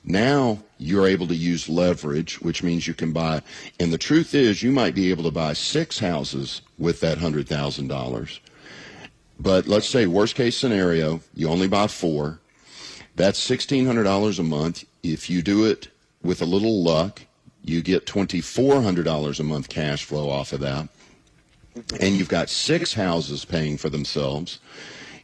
now 0.08 0.60
you're 0.78 1.08
able 1.08 1.26
to 1.28 1.36
use 1.36 1.68
leverage 1.68 2.40
which 2.42 2.62
means 2.62 2.88
you 2.88 2.94
can 2.94 3.12
buy 3.12 3.42
and 3.80 3.92
the 3.92 3.98
truth 3.98 4.36
is 4.36 4.62
you 4.62 4.72
might 4.72 4.94
be 4.94 5.10
able 5.10 5.24
to 5.24 5.32
buy 5.32 5.52
six 5.54 5.98
houses 6.00 6.62
with 6.78 7.00
that 7.00 7.18
$100,000 7.18 8.40
but 9.40 9.68
let's 9.68 9.88
say 9.88 10.06
worst 10.06 10.36
case 10.36 10.58
scenario, 10.58 11.22
you 11.34 11.50
only 11.50 11.68
buy 11.68 11.88
four. 11.88 12.40
That's 13.16 13.40
sixteen 13.40 13.86
hundred 13.86 14.04
dollars 14.04 14.40
a 14.40 14.44
month. 14.44 14.84
If 15.04 15.30
you 15.30 15.42
do 15.42 15.66
it 15.66 15.90
with 16.24 16.42
a 16.42 16.46
little 16.46 16.84
luck, 16.84 17.22
you 17.64 17.82
get 17.82 18.06
twenty 18.06 18.42
four 18.42 18.82
hundred 18.82 19.06
dollars 19.06 19.40
a 19.40 19.44
month 19.44 19.70
cash 19.70 20.04
flow 20.04 20.30
off 20.30 20.54
of 20.54 20.60
that. 20.62 20.90
And 22.00 22.16
you've 22.16 22.30
got 22.30 22.50
six 22.50 22.94
houses 22.94 23.44
paying 23.44 23.78
for 23.78 23.90
themselves. 23.90 24.60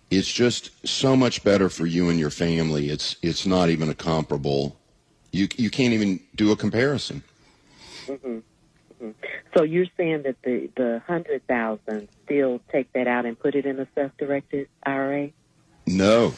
It's 0.10 0.32
just 0.32 0.72
so 0.86 1.16
much 1.16 1.44
better 1.46 1.70
for 1.70 1.86
you 1.86 2.10
and 2.10 2.20
your 2.20 2.30
family. 2.30 2.90
It's 2.90 3.16
it's 3.22 3.46
not 3.46 3.70
even 3.70 3.90
a 3.90 3.96
comparable. 3.96 4.78
You 5.32 5.48
you 5.56 5.70
can't 5.70 5.94
even 5.94 6.20
do 6.36 6.52
a 6.52 6.58
comparison. 6.58 7.24
Mm-hmm. 8.08 8.40
So 9.56 9.64
you're 9.64 9.86
saying 9.98 10.24
that 10.24 10.36
the 10.44 10.70
the 10.76 11.02
hundred 11.08 11.46
thousand 11.48 12.08
still 12.26 12.62
take 12.72 12.92
that 12.94 13.08
out 13.08 13.26
and 13.26 13.38
put 13.40 13.56
it 13.56 13.66
in 13.66 13.80
a 13.80 13.88
self-directed 13.96 14.68
IRA? 14.86 15.30
No. 15.88 16.36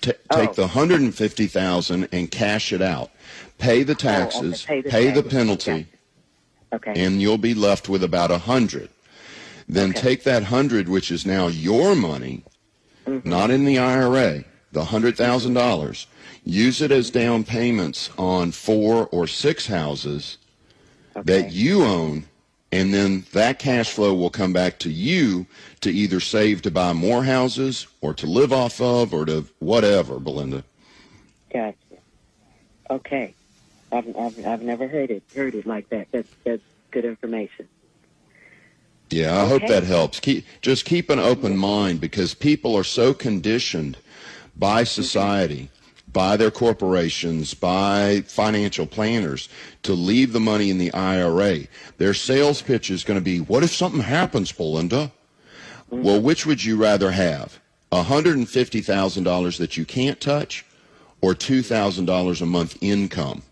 T- 0.00 0.12
Oh. 0.30 0.36
Take 0.36 0.52
the 0.54 0.66
hundred 0.68 1.00
and 1.00 1.14
fifty 1.14 1.46
thousand 1.46 2.08
and 2.12 2.30
cash 2.30 2.72
it 2.72 2.82
out. 2.82 3.10
Pay 3.58 3.82
the 3.82 3.94
taxes. 3.94 4.64
pay 4.64 4.80
the 4.82 4.90
pay 4.90 5.10
the 5.10 5.22
penalty. 5.22 5.86
Okay. 6.72 6.92
and 6.96 7.22
you'll 7.22 7.38
be 7.38 7.54
left 7.54 7.88
with 7.88 8.02
about 8.02 8.30
a 8.32 8.38
hundred. 8.38 8.88
Then 9.68 9.90
Okay. 9.90 10.00
take 10.00 10.24
that 10.24 10.44
hundred, 10.44 10.88
which 10.88 11.10
is 11.10 11.24
now 11.24 11.46
your 11.48 11.94
money, 11.94 12.44
Mm-hmm. 13.06 13.28
not 13.28 13.50
in 13.50 13.64
the 13.64 13.78
IRA, 13.78 14.44
the 14.72 14.86
hundred 14.86 15.16
thousand 15.16 15.54
dollars. 15.54 16.06
Use 16.44 16.80
it 16.82 16.90
as 16.90 17.10
down 17.10 17.44
payments 17.44 18.10
on 18.18 18.50
four 18.50 19.06
or 19.12 19.26
six 19.26 19.66
houses 19.68 20.36
that 21.22 21.52
you 21.52 21.84
own, 21.84 22.24
and 22.72 22.92
then 22.92 23.24
that 23.32 23.58
cash 23.58 23.90
flow 23.90 24.14
will 24.14 24.30
come 24.30 24.52
back 24.52 24.78
to 24.80 24.90
you 24.90 25.46
to 25.80 25.90
either 25.90 26.20
save 26.20 26.62
to 26.62 26.70
buy 26.70 26.92
more 26.92 27.24
houses 27.24 27.86
or 28.00 28.14
to 28.14 28.26
live 28.26 28.52
off 28.52 28.80
of 28.80 29.14
or 29.14 29.24
to 29.26 29.46
whatever, 29.60 30.18
Belinda. 30.18 30.64
Gotcha. 31.52 31.76
Okay. 32.90 33.34
I've, 33.92 34.16
I've 34.16 34.46
I've 34.46 34.62
never 34.62 34.88
heard 34.88 35.10
it 35.10 35.22
heard 35.34 35.54
it 35.54 35.66
like 35.66 35.88
that. 35.90 36.08
That's 36.10 36.28
that's 36.44 36.62
good 36.90 37.04
information. 37.04 37.68
Yeah, 39.10 39.40
I 39.40 39.46
hope 39.46 39.66
that 39.68 39.84
helps. 39.84 40.18
Keep 40.18 40.44
just 40.60 40.84
keep 40.84 41.10
an 41.10 41.20
open 41.20 41.56
mind 41.56 42.00
because 42.00 42.34
people 42.34 42.74
are 42.74 42.84
so 42.84 43.14
conditioned 43.14 43.96
by 44.56 44.82
mm-hmm. 44.82 44.86
society, 44.86 45.70
by 46.14 46.38
their 46.38 46.50
corporations, 46.50 47.52
by 47.52 48.22
financial 48.26 48.86
planners 48.86 49.50
to 49.82 49.92
leave 49.92 50.32
the 50.32 50.40
money 50.40 50.70
in 50.70 50.78
the 50.78 50.94
IRA. 50.94 51.64
Their 51.98 52.14
sales 52.14 52.62
pitch 52.62 52.88
is 52.88 53.04
going 53.04 53.18
to 53.18 53.24
be, 53.24 53.40
"What 53.40 53.62
if 53.62 53.74
something 53.74 54.00
happens, 54.00 54.50
Belinda?" 54.50 55.12
Well, 55.90 56.20
which 56.20 56.46
would 56.46 56.64
you 56.64 56.76
rather 56.76 57.10
have? 57.10 57.60
$150,000 57.92 59.58
that 59.58 59.76
you 59.76 59.84
can't 59.84 60.20
touch 60.20 60.64
or 61.20 61.34
$2,000 61.34 62.40
a 62.40 62.46
month 62.46 62.76
income 62.80 63.42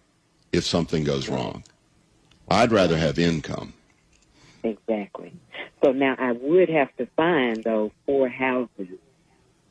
if 0.52 0.64
something 0.64 1.04
goes 1.04 1.28
wrong? 1.28 1.62
I'd 2.48 2.72
rather 2.72 2.96
have 2.96 3.18
income. 3.18 3.74
Exactly. 4.64 5.32
So 5.82 5.92
now 5.92 6.16
I 6.18 6.32
would 6.32 6.68
have 6.68 6.94
to 6.96 7.06
find 7.16 7.62
those 7.64 7.90
four 8.06 8.28
houses 8.28 8.88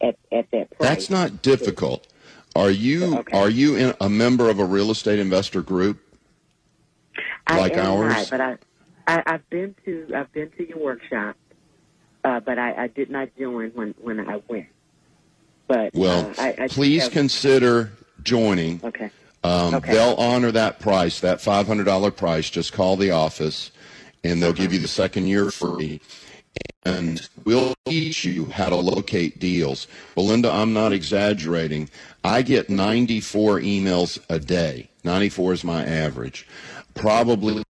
at, 0.02 0.18
at 0.32 0.50
that 0.52 0.70
price. 0.72 0.90
That's 0.90 1.10
not 1.10 1.42
difficult. 1.42 2.08
Are 2.56 2.70
you 2.72 3.18
Okay. 3.20 3.38
are 3.38 3.50
you 3.50 3.76
in, 3.76 3.94
a 4.02 4.10
member 4.10 4.50
of 4.50 4.60
a 4.60 4.66
real 4.66 4.92
estate 4.92 5.20
investor 5.20 5.62
group 5.62 6.00
like 7.50 7.78
I 7.78 7.82
am 7.82 7.92
ours? 7.92 8.14
Not, 8.14 8.30
but 8.30 8.42
I, 8.42 8.58
I, 9.08 9.24
I've 9.26 9.50
been 9.50 9.76
to 9.86 10.12
I've 10.16 10.32
been 10.34 10.52
to 10.58 10.68
your 10.68 10.80
workshop, 10.80 11.38
uh, 12.24 12.40
but 12.42 12.60
I, 12.60 12.84
I 12.84 12.88
did 12.88 13.10
not 13.10 13.30
join 13.38 13.70
when 13.72 13.96
when 14.02 14.20
I 14.20 14.42
went. 14.48 14.68
But 15.68 15.94
Well, 15.94 16.30
uh, 16.38 16.52
I, 16.60 16.68
please 16.70 17.04
have- 17.04 17.12
consider 17.14 17.94
joining. 18.24 18.82
Okay. 18.84 19.10
Um, 19.44 19.74
Okay. 19.76 19.94
They'll 19.94 20.16
honor 20.16 20.52
that 20.52 20.80
price, 20.80 21.22
that 21.22 21.40
five 21.42 21.68
hundred 21.68 21.86
dollar 21.86 22.12
price. 22.12 22.50
Just 22.50 22.74
call 22.74 22.98
the 22.98 23.12
office, 23.12 23.72
and 24.26 24.44
they'll 24.44 24.52
give 24.54 24.74
you 24.74 24.80
the 24.80 24.88
second 24.90 25.28
year 25.28 25.50
free. 25.52 26.02
And 26.84 27.28
we'll 27.46 27.76
teach 27.86 28.26
you 28.26 28.46
how 28.46 28.70
to 28.70 28.76
locate 28.76 29.40
deals. 29.40 29.88
Belinda, 30.16 30.52
I'm 30.52 30.74
not 30.74 30.92
exaggerating. 30.94 31.90
I 32.24 32.42
get 32.42 32.70
94 32.70 33.60
emails 33.60 34.20
a 34.30 34.40
day. 34.40 34.90
94 35.04 35.54
is 35.54 35.64
my 35.64 35.86
average. 35.86 36.48
Probably 36.96 37.64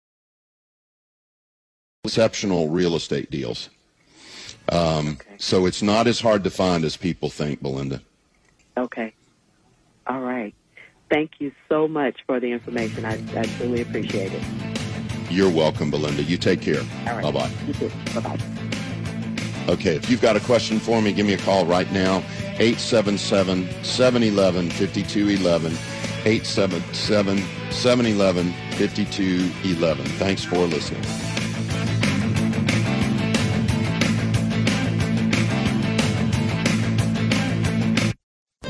exceptional 2.04 2.68
real 2.68 2.94
estate 2.96 3.30
deals. 3.30 3.70
Um, 4.70 5.18
So 5.38 5.66
it's 5.66 5.82
not 5.82 6.06
as 6.06 6.20
hard 6.20 6.44
to 6.44 6.50
find 6.50 6.84
as 6.84 6.96
people 6.96 7.30
think, 7.30 7.62
Belinda. 7.62 8.02
Okay. 8.76 9.12
All 10.06 10.20
right. 10.20 10.54
Thank 11.10 11.32
you 11.38 11.52
so 11.68 11.88
much 11.88 12.16
for 12.26 12.40
the 12.40 12.50
information. 12.52 13.04
I, 13.04 13.14
I 13.38 13.44
truly 13.56 13.80
appreciate 13.80 14.32
it. 14.32 14.42
You're 15.30 15.50
welcome, 15.50 15.90
Belinda. 15.90 16.22
You 16.22 16.36
take 16.36 16.60
care. 16.60 16.80
All 17.06 17.14
right. 17.16 17.22
Bye 17.22 17.30
bye. 17.30 17.50
You 17.66 17.72
too. 17.74 17.90
Bye 18.14 18.20
bye. 18.20 18.67
Okay, 19.68 19.96
if 19.96 20.09
you've 20.09 20.22
got 20.22 20.35
a 20.35 20.40
question 20.40 20.78
for 20.78 21.02
me, 21.02 21.12
give 21.12 21.26
me 21.26 21.35
a 21.35 21.38
call 21.38 21.66
right 21.66 21.90
now. 21.92 22.22
877 22.59 23.68
711 23.85 24.70
5211. 24.70 25.72
877 26.24 27.44
711 27.70 28.52
5211. 28.78 30.07
Thanks 30.16 30.44
for 30.44 30.57
listening. 30.66 31.02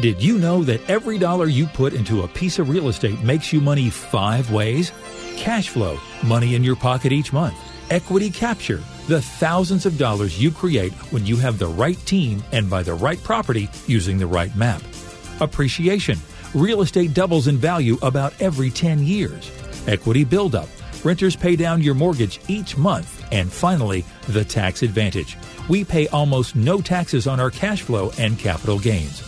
Did 0.01 0.23
you 0.23 0.39
know 0.39 0.63
that 0.63 0.81
every 0.89 1.19
dollar 1.19 1.47
you 1.47 1.67
put 1.67 1.93
into 1.93 2.23
a 2.23 2.29
piece 2.29 2.61
of 2.61 2.69
real 2.69 2.89
estate 2.89 3.21
makes 3.23 3.53
you 3.53 3.61
money 3.61 3.91
five 3.91 4.53
ways? 4.53 4.93
Cash 5.37 5.71
flow, 5.71 5.99
money 6.25 6.55
in 6.55 6.63
your 6.63 6.77
pocket 6.77 7.11
each 7.11 7.33
month. 7.33 7.57
Equity 7.91 8.31
capture, 8.31 8.81
the 9.09 9.23
thousands 9.23 9.87
of 9.87 9.97
dollars 9.97 10.41
you 10.41 10.51
create 10.51 10.93
when 11.11 11.25
you 11.25 11.37
have 11.37 11.59
the 11.59 11.67
right 11.67 11.99
team 12.05 12.45
and 12.53 12.69
buy 12.69 12.83
the 12.83 12.93
right 12.93 13.23
property 13.23 13.71
using 13.87 14.19
the 14.19 14.27
right 14.27 14.55
map. 14.55 14.83
Appreciation, 15.41 16.19
real 16.55 16.83
estate 16.83 17.15
doubles 17.15 17.49
in 17.49 17.57
value 17.57 17.97
about 18.03 18.35
every 18.39 18.71
10 18.71 19.03
years. 19.03 19.51
Equity 19.87 20.25
buildup, 20.25 20.69
renters 21.05 21.37
pay 21.37 21.57
down 21.57 21.83
your 21.83 21.95
mortgage 21.95 22.39
each 22.49 22.77
month. 22.77 23.27
And 23.33 23.51
finally, 23.51 24.05
the 24.29 24.45
tax 24.45 24.83
advantage. 24.83 25.39
We 25.71 25.85
pay 25.85 26.09
almost 26.09 26.55
no 26.55 26.83
taxes 26.83 27.27
on 27.27 27.41
our 27.41 27.51
cash 27.51 27.81
flow 27.81 28.13
and 28.19 28.39
capital 28.39 28.79
gains. 28.79 29.28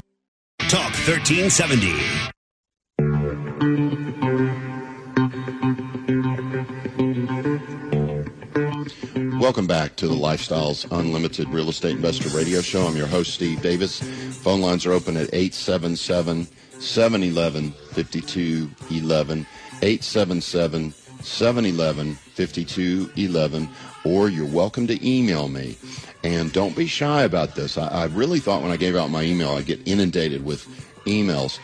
Talk 0.71 0.93
1370. 1.05 1.91
Welcome 9.37 9.67
back 9.67 9.97
to 9.97 10.07
the 10.07 10.15
Lifestyles 10.15 10.89
Unlimited 10.97 11.49
Real 11.49 11.67
Estate 11.67 11.97
Investor 11.97 12.29
Radio 12.29 12.61
Show. 12.61 12.87
I'm 12.87 12.95
your 12.95 13.07
host, 13.07 13.33
Steve 13.33 13.61
Davis. 13.61 13.99
Phone 14.37 14.61
lines 14.61 14.85
are 14.85 14.93
open 14.93 15.17
at 15.17 15.27
877 15.33 16.47
711 16.79 17.71
5211. 17.71 19.45
877 19.81 20.91
711 21.23 22.15
5211. 22.15 23.69
Or 24.03 24.29
you're 24.29 24.45
welcome 24.45 24.87
to 24.87 25.07
email 25.07 25.47
me. 25.47 25.77
And 26.23 26.51
don't 26.51 26.75
be 26.75 26.87
shy 26.87 27.23
about 27.23 27.55
this. 27.55 27.77
I, 27.77 27.87
I 27.87 28.05
really 28.05 28.39
thought 28.39 28.61
when 28.61 28.71
I 28.71 28.77
gave 28.77 28.95
out 28.95 29.09
my 29.09 29.23
email, 29.23 29.51
I'd 29.51 29.65
get 29.65 29.85
inundated 29.87 30.45
with 30.45 30.67
emails, 31.05 31.59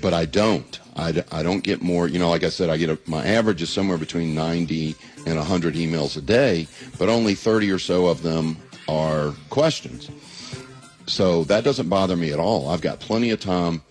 but 0.00 0.14
I 0.14 0.24
don't. 0.24 0.78
I, 0.96 1.22
I 1.30 1.42
don't 1.42 1.62
get 1.62 1.82
more, 1.82 2.08
you 2.08 2.18
know, 2.18 2.30
like 2.30 2.44
I 2.44 2.48
said, 2.48 2.68
I 2.68 2.76
get 2.76 2.90
a, 2.90 2.98
my 3.06 3.24
average 3.24 3.62
is 3.62 3.70
somewhere 3.70 3.98
between 3.98 4.34
90 4.34 4.94
and 5.26 5.36
100 5.36 5.74
emails 5.74 6.16
a 6.16 6.20
day, 6.20 6.66
but 6.98 7.08
only 7.08 7.34
30 7.34 7.70
or 7.70 7.78
so 7.78 8.06
of 8.06 8.22
them 8.22 8.56
are 8.88 9.32
questions. 9.50 10.10
So 11.06 11.44
that 11.44 11.64
doesn't 11.64 11.88
bother 11.88 12.16
me 12.16 12.32
at 12.32 12.38
all. 12.38 12.68
I've 12.68 12.80
got 12.80 13.00
plenty 13.00 13.30
of 13.30 13.40
time 13.40 13.82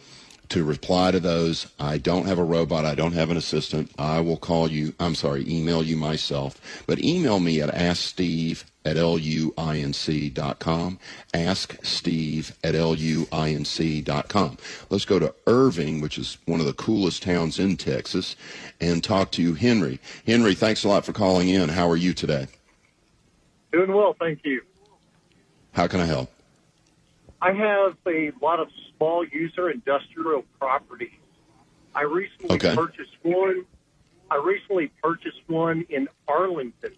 to 0.50 0.64
reply 0.64 1.12
to 1.12 1.20
those. 1.20 1.68
I 1.80 1.98
don't 1.98 2.26
have 2.26 2.40
a 2.40 2.44
robot. 2.44 2.86
I 2.86 2.96
don't 2.96 3.14
have 3.14 3.30
an 3.30 3.38
assistant. 3.38 3.92
I 3.98 4.20
will 4.20 4.38
call 4.38 4.70
you, 4.70 4.94
I'm 5.00 5.16
sorry, 5.16 5.46
email 5.48 5.84
you 5.84 5.96
myself. 5.96 6.84
But 6.88 7.00
email 7.00 7.40
me 7.40 7.62
at 7.62 7.70
asksteve 7.70 8.64
at 8.86 8.96
luinc.com. 8.96 11.00
Ask 11.34 11.86
Steve 11.86 12.58
at 12.64 12.76
luinc.com. 12.76 14.58
Let's 14.90 15.06
go 15.06 15.20
to 15.20 15.36
Irving, 15.48 16.02
which 16.02 16.18
is 16.18 16.38
one 16.46 16.60
of 16.60 16.66
the 16.66 16.74
coolest 16.74 17.24
towns 17.24 17.60
in 17.60 17.78
Texas, 17.78 18.36
and 18.82 19.04
talk 19.04 19.32
to 19.32 19.54
Henry. 19.54 20.00
Henry, 20.26 20.56
thanks 20.56 20.84
a 20.84 20.90
lot 20.90 21.06
for 21.06 21.14
calling 21.14 21.50
in. 21.50 21.70
How 21.70 21.90
are 21.90 21.98
you 21.98 22.14
today? 22.14 22.48
Doing 23.72 23.94
well, 23.94 24.16
thank 24.20 24.44
you. 24.44 24.62
How 25.74 25.88
can 25.88 26.00
I 26.00 26.06
help? 26.06 26.32
I 27.42 27.54
have 27.54 27.98
a 28.06 28.32
lot 28.42 28.60
of 28.60 28.68
small 28.98 29.26
user 29.26 29.70
industrial 29.70 30.44
properties. 30.60 31.12
I 31.96 32.02
recently 32.04 32.56
Okay. 32.56 32.76
purchased 32.76 33.16
one. 33.24 33.66
I 34.30 34.36
recently 34.38 34.92
purchased 35.02 35.42
one 35.48 35.86
in 35.90 36.08
Arlington. 36.28 36.96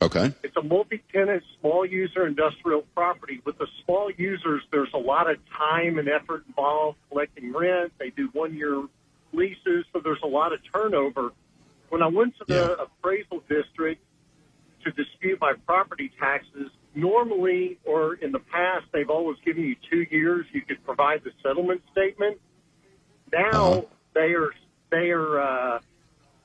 Okay. 0.00 0.32
It's 0.42 0.56
a 0.56 0.62
multi-tenant 0.62 1.44
small 1.60 1.86
user 1.86 2.26
industrial 2.26 2.82
property. 2.94 3.40
With 3.44 3.58
the 3.58 3.68
small 3.84 4.10
users, 4.10 4.62
there's 4.72 4.92
a 4.94 4.98
lot 4.98 5.30
of 5.30 5.36
time 5.50 5.98
and 5.98 6.08
effort 6.08 6.44
involved 6.48 6.98
collecting 7.08 7.52
rent. 7.52 7.92
They 7.98 8.10
do 8.10 8.28
one-year 8.32 8.84
leases, 9.32 9.84
so 9.92 10.00
there's 10.00 10.22
a 10.24 10.26
lot 10.26 10.52
of 10.52 10.60
turnover. 10.72 11.32
When 11.90 12.02
I 12.02 12.08
went 12.08 12.36
to 12.38 12.44
the 12.46 12.80
appraisal 12.82 13.44
district 13.48 14.02
to 14.84 14.90
dispute 14.90 15.40
my 15.40 15.52
property 15.66 16.10
taxes, 16.18 16.70
normally 16.94 17.78
or 17.84 18.14
in 18.14 18.32
the 18.32 18.38
past, 18.38 18.86
they've 18.92 19.10
always 19.10 19.38
given 19.44 19.64
you 19.64 19.76
two 19.90 20.06
years. 20.10 20.46
You 20.52 20.62
could 20.62 20.84
provide 20.84 21.22
the 21.24 21.30
settlement 21.42 21.82
statement. 21.92 22.38
Now 23.32 23.84
they 24.14 24.32
are 24.34 24.50
they 24.90 25.10
are 25.10 25.40
uh, 25.40 25.80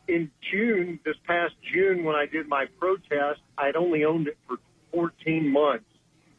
in 0.07 0.31
June, 0.51 0.99
this 1.05 1.15
past 1.25 1.53
June, 1.73 2.03
when 2.05 2.15
I 2.15 2.25
did 2.25 2.47
my 2.47 2.65
protest, 2.79 3.41
I'd 3.57 3.75
only 3.75 4.05
owned 4.05 4.27
it 4.27 4.37
for 4.47 4.57
14 4.93 5.51
months, 5.51 5.83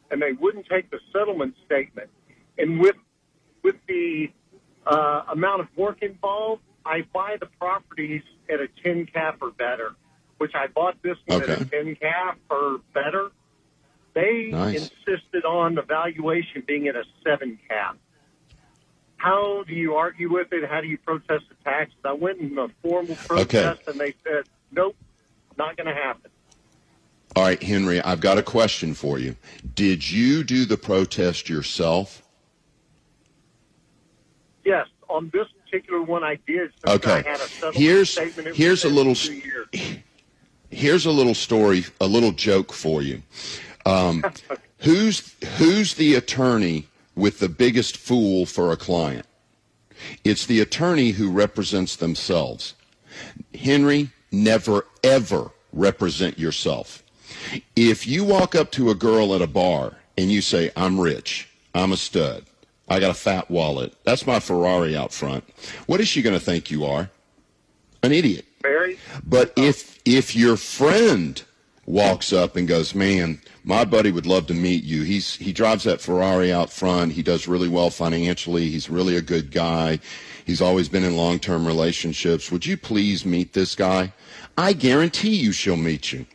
and 0.09 0.19
they 0.21 0.31
wouldn't 0.33 0.65
take 0.67 0.89
the 0.89 0.99
settlement 1.13 1.53
statement. 1.65 2.09
And 2.57 2.79
with 2.79 2.95
with 3.63 3.75
the 3.87 4.27
uh, 4.87 5.23
amount 5.31 5.61
of 5.61 5.67
work 5.77 6.01
involved, 6.01 6.63
I 6.85 7.01
buy 7.13 7.35
the 7.39 7.45
properties 7.59 8.23
at 8.51 8.59
a 8.59 8.67
10 8.83 9.05
cap 9.07 9.37
or 9.41 9.51
better. 9.51 9.95
which 10.39 10.53
I 10.55 10.67
bought 10.67 10.95
this 11.03 11.17
one 11.25 11.43
Okay. 11.43 11.51
at 11.51 11.61
a 11.61 11.65
10 11.65 11.95
cap 11.97 12.39
or 12.49 12.79
better. 12.93 13.29
They 14.13 14.47
Nice. 14.51 14.89
insisted 15.07 15.45
on 15.45 15.75
the 15.75 15.81
valuation 15.81 16.63
being 16.65 16.87
at 16.87 16.95
a 16.95 17.03
7 17.23 17.59
cap. 17.67 17.97
How 19.17 19.63
do 19.67 19.73
you 19.73 19.95
argue 19.95 20.31
with 20.31 20.51
it? 20.53 20.67
How 20.69 20.81
do 20.81 20.87
you 20.87 20.97
protest 20.97 21.45
the 21.49 21.55
taxes? 21.63 21.97
I 22.05 22.13
went 22.13 22.39
in 22.39 22.57
a 22.57 22.69
formal 22.81 23.15
protest 23.27 23.81
and 23.87 23.99
they 23.99 24.13
said, 24.23 24.45
nope, 24.71 24.95
not 25.57 25.75
going 25.77 25.87
to 25.87 25.93
happen. 25.93 26.31
All 27.35 27.43
right, 27.43 27.61
Henry, 27.61 28.01
I've 28.01 28.21
got 28.21 28.37
a 28.37 28.43
question 28.43 28.93
for 28.93 29.19
you. 29.19 29.35
Did 29.75 30.09
you 30.09 30.43
do 30.43 30.65
the 30.65 30.77
protest 30.77 31.49
yourself? 31.49 32.23
Yes, 34.65 34.87
on 35.09 35.29
this 35.33 35.47
particular 35.65 36.01
one 36.01 36.23
I 36.23 36.37
did. 36.47 36.71
Okay. 36.87 37.11
I 37.25 37.29
had 37.29 37.39
a 37.63 37.71
Here's 37.73 38.09
statement, 38.11 38.55
here's 38.55 38.83
a 38.85 38.89
little 38.89 39.15
for 39.15 39.27
two 39.27 39.33
years. 39.35 39.67
here's 40.69 41.05
a 41.05 41.11
little 41.11 41.35
story, 41.35 41.85
a 42.01 42.07
little 42.07 42.31
joke 42.31 42.71
for 42.73 43.01
you. 43.01 43.21
Um, 43.89 44.23
who's 44.79 45.35
who's 45.57 45.95
the 45.95 46.15
attorney 46.15 46.87
with 47.15 47.39
the 47.39 47.49
biggest 47.49 47.97
fool 47.97 48.45
for 48.45 48.71
a 48.71 48.77
client? 48.77 49.25
It's 50.23 50.45
the 50.45 50.61
attorney 50.61 51.11
who 51.11 51.29
represents 51.29 51.95
themselves. 51.95 52.75
Henry, 53.53 54.11
never 54.31 54.85
ever 55.03 55.51
represent 55.73 56.37
yourself. 56.37 57.03
If 57.75 58.07
you 58.07 58.23
walk 58.23 58.55
up 58.55 58.71
to 58.71 58.89
a 58.89 58.95
girl 58.95 59.33
at 59.33 59.41
a 59.41 59.47
bar 59.47 59.97
and 60.17 60.31
you 60.31 60.41
say, 60.41 60.71
"I'm 60.75 60.99
rich, 60.99 61.49
I'm 61.73 61.91
a 61.91 61.97
stud, 61.97 62.45
I 62.87 62.99
got 62.99 63.11
a 63.11 63.15
fat 63.15 63.49
wallet, 63.49 63.93
that's 64.03 64.27
my 64.27 64.39
Ferrari 64.39 64.95
out 64.95 65.13
front," 65.13 65.43
what 65.87 65.99
is 65.99 66.07
she 66.07 66.21
going 66.21 66.37
to 66.37 66.45
think 66.45 66.71
you 66.71 66.85
are? 66.85 67.09
An 68.03 68.11
idiot. 68.11 68.45
Very. 68.61 68.99
But 69.25 69.51
if 69.57 69.99
if 70.05 70.35
your 70.35 70.57
friend 70.57 71.41
walks 71.89 72.31
up 72.31 72.55
and 72.55 72.67
goes, 72.67 72.93
"Man, 72.93 73.41
my 73.63 73.83
buddy 73.83 74.11
would 74.11 74.27
love 74.27 74.45
to 74.47 74.53
meet 74.53 74.83
you. 74.83 75.01
He's 75.01 75.35
he 75.35 75.51
drives 75.51 75.83
that 75.83 75.99
Ferrari 75.99 76.53
out 76.53 76.71
front. 76.71 77.13
He 77.13 77.23
does 77.23 77.47
really 77.47 77.67
well 77.67 77.89
financially. 77.89 78.69
He's 78.69 78.89
really 78.89 79.17
a 79.17 79.21
good 79.21 79.51
guy. 79.51 79.99
He's 80.45 80.61
always 80.61 80.87
been 80.87 81.03
in 81.03 81.17
long-term 81.17 81.65
relationships. 81.65 82.51
Would 82.51 82.65
you 82.65 82.77
please 82.77 83.25
meet 83.25 83.53
this 83.53 83.75
guy?" 83.75 84.13
I 84.57 84.73
guarantee 84.73 85.35
you 85.35 85.51
she'll 85.51 85.77
meet 85.77 86.11
you. 86.11 86.25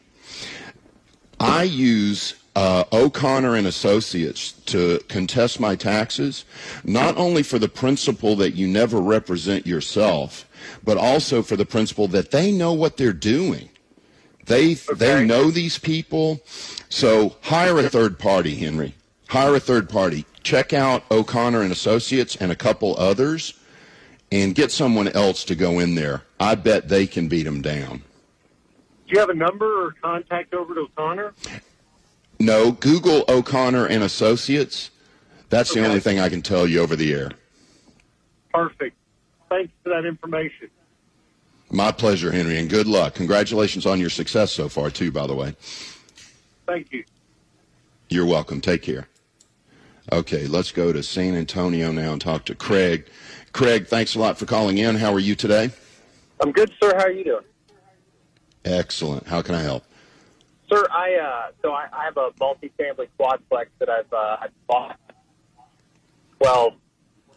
I 1.38 1.64
use 1.64 2.34
uh, 2.56 2.84
O'Connor 2.92 3.54
and 3.54 3.66
Associates 3.66 4.52
to 4.66 5.00
contest 5.08 5.60
my 5.60 5.76
taxes, 5.76 6.44
not 6.84 7.16
only 7.16 7.42
for 7.42 7.58
the 7.58 7.68
principle 7.68 8.34
that 8.36 8.54
you 8.54 8.66
never 8.66 9.00
represent 9.00 9.66
yourself, 9.66 10.48
but 10.82 10.96
also 10.96 11.42
for 11.42 11.56
the 11.56 11.66
principle 11.66 12.08
that 12.08 12.30
they 12.30 12.50
know 12.50 12.72
what 12.72 12.96
they're 12.96 13.12
doing. 13.12 13.68
They 14.46 14.74
they 14.74 15.24
know 15.24 15.50
these 15.50 15.78
people, 15.78 16.42
so 16.88 17.36
hire 17.42 17.78
a 17.78 17.88
third 17.88 18.18
party, 18.18 18.56
Henry. 18.56 18.94
Hire 19.28 19.54
a 19.54 19.60
third 19.60 19.88
party. 19.88 20.26
Check 20.42 20.72
out 20.72 21.04
O'Connor 21.10 21.62
and 21.62 21.72
Associates 21.72 22.36
and 22.36 22.52
a 22.52 22.56
couple 22.56 22.94
others, 22.98 23.54
and 24.30 24.54
get 24.54 24.70
someone 24.70 25.08
else 25.08 25.44
to 25.44 25.54
go 25.54 25.78
in 25.78 25.94
there. 25.94 26.22
I 26.38 26.56
bet 26.56 26.88
they 26.88 27.06
can 27.06 27.28
beat 27.28 27.44
them 27.44 27.62
down. 27.62 28.02
Do 29.06 29.14
you 29.14 29.20
have 29.20 29.30
a 29.30 29.34
number 29.34 29.86
or 29.86 29.92
contact 30.02 30.52
over 30.52 30.74
to 30.74 30.80
O'Connor? 30.80 31.32
No, 32.38 32.72
Google 32.72 33.24
O'Connor 33.28 33.86
and 33.86 34.02
Associates. 34.02 34.90
That's 35.48 35.72
the 35.72 35.86
only 35.86 36.00
thing 36.00 36.18
I 36.18 36.28
can 36.28 36.42
tell 36.42 36.66
you 36.66 36.80
over 36.80 36.96
the 36.96 37.14
air. 37.14 37.30
Perfect. 38.52 38.96
Thanks 39.48 39.72
for 39.82 39.90
that 39.90 40.04
information. 40.04 40.68
My 41.74 41.90
pleasure, 41.90 42.30
Henry, 42.30 42.58
and 42.58 42.70
good 42.70 42.86
luck. 42.86 43.14
Congratulations 43.14 43.84
on 43.84 43.98
your 43.98 44.08
success 44.08 44.52
so 44.52 44.68
far, 44.68 44.90
too, 44.90 45.10
by 45.10 45.26
the 45.26 45.34
way. 45.34 45.56
Thank 46.68 46.92
you. 46.92 47.04
You're 48.08 48.26
welcome. 48.26 48.60
Take 48.60 48.82
care. 48.82 49.08
Okay, 50.12 50.46
let's 50.46 50.70
go 50.70 50.92
to 50.92 51.02
San 51.02 51.34
Antonio 51.34 51.90
now 51.90 52.12
and 52.12 52.20
talk 52.20 52.44
to 52.44 52.54
Craig. 52.54 53.08
Craig, 53.52 53.88
thanks 53.88 54.14
a 54.14 54.20
lot 54.20 54.38
for 54.38 54.46
calling 54.46 54.78
in. 54.78 54.94
How 54.94 55.12
are 55.12 55.18
you 55.18 55.34
today? 55.34 55.70
I'm 56.40 56.52
good, 56.52 56.70
sir. 56.80 56.94
How 56.96 57.06
are 57.06 57.10
you 57.10 57.24
doing? 57.24 57.44
Excellent. 58.64 59.26
How 59.26 59.42
can 59.42 59.56
I 59.56 59.62
help? 59.62 59.84
Sir, 60.72 60.86
I 60.92 61.14
uh, 61.16 61.50
so 61.60 61.72
I, 61.72 61.88
I 61.92 62.04
have 62.04 62.16
a 62.16 62.30
multi-family 62.38 63.08
quadplex 63.18 63.66
that 63.80 63.88
I've 63.88 64.12
uh, 64.12 64.36
I 64.40 64.46
bought 64.68 64.98
twelve 66.38 66.74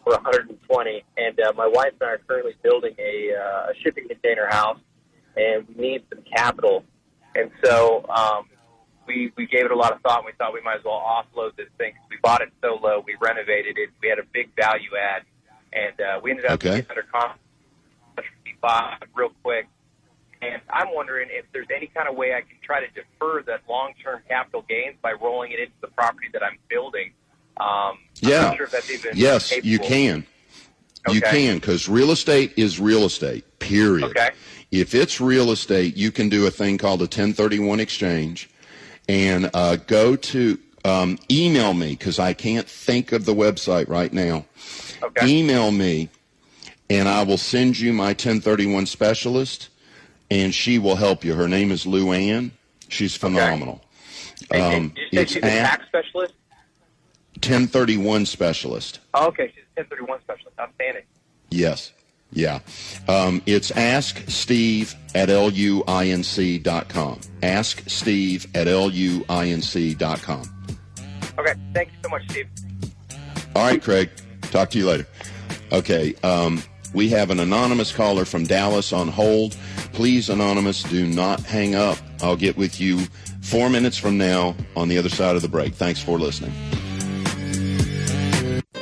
for 0.08 0.14
120, 0.22 1.04
and 1.18 1.40
uh, 1.40 1.52
my 1.54 1.66
wife 1.66 1.92
and 2.00 2.08
I 2.08 2.12
are 2.14 2.18
currently 2.26 2.54
building 2.62 2.94
a, 2.98 3.34
uh, 3.34 3.66
shipping 3.82 4.08
container 4.08 4.46
house, 4.48 4.78
and 5.36 5.66
we 5.68 5.90
need 5.90 6.04
some 6.08 6.24
capital, 6.34 6.82
and 7.34 7.50
so 7.62 8.06
um, 8.08 8.46
we 9.06 9.32
we 9.36 9.46
gave 9.46 9.66
it 9.66 9.70
a 9.70 9.76
lot 9.76 9.92
of 9.92 10.00
thought. 10.00 10.18
and 10.18 10.26
We 10.26 10.32
thought 10.38 10.54
we 10.54 10.62
might 10.62 10.78
as 10.78 10.84
well 10.84 11.00
offload 11.00 11.56
this 11.56 11.68
thing 11.76 11.92
'cause 11.92 12.06
we 12.10 12.16
bought 12.22 12.40
it 12.40 12.48
so 12.62 12.78
low, 12.82 13.00
we 13.06 13.16
renovated 13.20 13.76
it, 13.76 13.90
we 14.02 14.08
had 14.08 14.18
a 14.18 14.24
big 14.32 14.48
value 14.56 14.96
add, 14.96 15.22
and 15.74 16.00
uh, 16.00 16.20
we 16.22 16.30
ended 16.30 16.46
up 16.46 16.52
Okay. 16.52 16.70
getting 16.80 16.90
under 16.90 17.02
contract 17.02 17.40
real 19.14 19.30
quick. 19.42 19.66
And 20.40 20.62
I'm 20.70 20.94
wondering 20.94 21.28
if 21.32 21.44
there's 21.52 21.66
any 21.74 21.88
kind 21.88 22.08
of 22.08 22.14
way 22.16 22.32
I 22.32 22.40
can 22.42 22.56
try 22.62 22.80
to 22.80 22.86
defer 22.94 23.42
that 23.42 23.62
long-term 23.68 24.22
capital 24.28 24.62
gains 24.68 24.96
by 25.02 25.12
rolling 25.12 25.50
it 25.52 25.58
into 25.58 25.74
the 25.80 25.88
property 25.88 26.28
that 26.32 26.42
I'm 26.44 26.58
building. 26.68 27.12
Um, 27.60 27.66
I'm 28.24 28.30
Yeah. 28.30 28.42
not 28.42 28.56
sure 28.56 28.66
if 28.66 28.72
that's 28.72 28.90
even 28.90 29.12
Yes, 29.14 29.50
capable. 29.50 29.68
you 29.68 29.78
can. 29.78 30.26
You 31.10 31.20
can 31.22 31.56
because 31.56 31.88
real 31.88 32.10
estate 32.10 32.52
is 32.56 32.78
real 32.78 33.04
estate, 33.04 33.44
period. 33.60 34.10
Okay. 34.10 34.30
If 34.70 34.94
it's 34.94 35.20
real 35.20 35.50
estate, 35.50 35.96
you 35.96 36.10
can 36.12 36.28
do 36.28 36.46
a 36.46 36.50
thing 36.50 36.76
called 36.76 37.00
a 37.00 37.06
1031 37.06 37.80
exchange 37.80 38.50
and 39.08 39.50
uh, 39.54 39.76
go 39.76 40.16
to 40.16 40.58
um, 40.84 41.18
email 41.30 41.72
me 41.72 41.90
because 41.90 42.18
I 42.18 42.34
can't 42.34 42.68
think 42.68 43.12
of 43.12 43.24
the 43.24 43.34
website 43.34 43.88
right 43.88 44.12
now. 44.12 44.44
Okay. 45.02 45.26
Email 45.26 45.70
me 45.70 46.10
and 46.90 47.08
I 47.08 47.22
will 47.22 47.38
send 47.38 47.78
you 47.78 47.92
my 47.94 48.08
1031 48.08 48.86
specialist 48.86 49.68
and 50.30 50.54
she 50.54 50.78
will 50.78 50.96
help 50.96 51.24
you. 51.24 51.34
Her 51.34 51.48
name 51.48 51.70
is 51.72 51.86
Lou 51.86 52.12
Ann. 52.12 52.52
She's 52.88 53.14
phenomenal. 53.16 53.82
And, 54.50 54.62
and 54.62 54.74
Um, 54.74 54.88
did 54.90 54.98
you 54.98 55.08
say 55.14 55.22
it's 55.22 55.32
she's 55.32 55.42
a 55.42 55.46
tax 55.46 55.86
specialist? 55.86 56.34
1031 57.40 58.26
specialist. 58.26 59.00
Oh, 59.14 59.28
okay, 59.28 59.48
she's 59.54 59.64
a 59.76 59.80
1031 59.80 60.20
specialist. 60.20 60.56
I'm 60.58 60.68
Outstanding. 60.68 61.04
Yes. 61.50 61.92
Yeah. 62.30 62.60
Um, 63.08 63.42
it's 63.46 63.70
ask 63.70 64.22
Steve 64.28 64.94
at 65.14 65.30
L-U-I-N-C 65.30 66.58
dot 66.58 66.88
com. 66.88 67.20
Ask 67.42 67.88
Steve 67.88 68.46
at 68.54 68.68
L-U-I-N-C 68.68 69.94
dot 69.94 70.20
com. 70.22 70.42
Okay, 71.38 71.54
thank 71.72 71.88
you 71.88 71.98
so 72.02 72.08
much, 72.10 72.28
Steve. 72.28 72.48
All 73.54 73.64
right, 73.64 73.82
Craig. 73.82 74.10
Talk 74.42 74.70
to 74.70 74.78
you 74.78 74.86
later. 74.86 75.06
Okay. 75.72 76.14
Um, 76.22 76.62
we 76.94 77.08
have 77.10 77.30
an 77.30 77.40
anonymous 77.40 77.92
caller 77.92 78.24
from 78.24 78.44
Dallas 78.44 78.92
on 78.92 79.08
hold. 79.08 79.56
Please, 79.92 80.28
anonymous, 80.30 80.82
do 80.82 81.06
not 81.06 81.40
hang 81.40 81.74
up. 81.74 81.98
I'll 82.22 82.36
get 82.36 82.56
with 82.56 82.80
you 82.80 82.98
four 83.42 83.68
minutes 83.68 83.96
from 83.96 84.18
now 84.18 84.54
on 84.76 84.88
the 84.88 84.98
other 84.98 85.08
side 85.08 85.36
of 85.36 85.42
the 85.42 85.48
break. 85.48 85.74
Thanks 85.74 86.02
for 86.02 86.18
listening. 86.18 86.52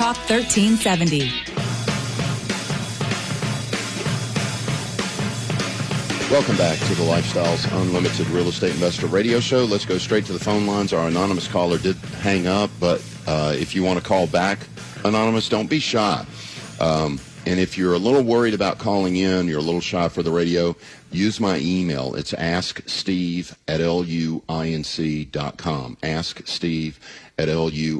Talk 0.00 0.16
1370. 0.30 1.30
Welcome 6.30 6.56
back 6.56 6.78
to 6.78 6.94
the 6.94 7.02
Lifestyles 7.02 7.70
Unlimited 7.82 8.26
Real 8.28 8.48
Estate 8.48 8.70
Investor 8.70 9.08
Radio 9.08 9.40
Show. 9.40 9.66
Let's 9.66 9.84
go 9.84 9.98
straight 9.98 10.24
to 10.24 10.32
the 10.32 10.38
phone 10.38 10.66
lines. 10.66 10.94
Our 10.94 11.06
anonymous 11.06 11.46
caller 11.48 11.76
did 11.76 11.96
hang 12.22 12.46
up, 12.46 12.70
but 12.80 13.04
uh, 13.26 13.54
if 13.54 13.74
you 13.74 13.82
want 13.82 13.98
to 13.98 14.02
call 14.02 14.26
back, 14.26 14.60
anonymous, 15.04 15.50
don't 15.50 15.68
be 15.68 15.80
shy. 15.80 16.24
Um, 16.80 17.20
and 17.44 17.60
if 17.60 17.76
you're 17.76 17.92
a 17.92 17.98
little 17.98 18.22
worried 18.22 18.54
about 18.54 18.78
calling 18.78 19.16
in, 19.16 19.48
you're 19.48 19.58
a 19.58 19.62
little 19.62 19.82
shy 19.82 20.08
for 20.08 20.22
the 20.22 20.30
radio, 20.30 20.74
use 21.10 21.40
my 21.40 21.58
email. 21.58 22.14
It's 22.14 22.32
asksteve 22.32 23.54
at 23.68 23.80
luinc.com. 23.80 24.38
Asksteve 26.02 26.94
at 27.48 27.56
luinc.com. 27.56 27.94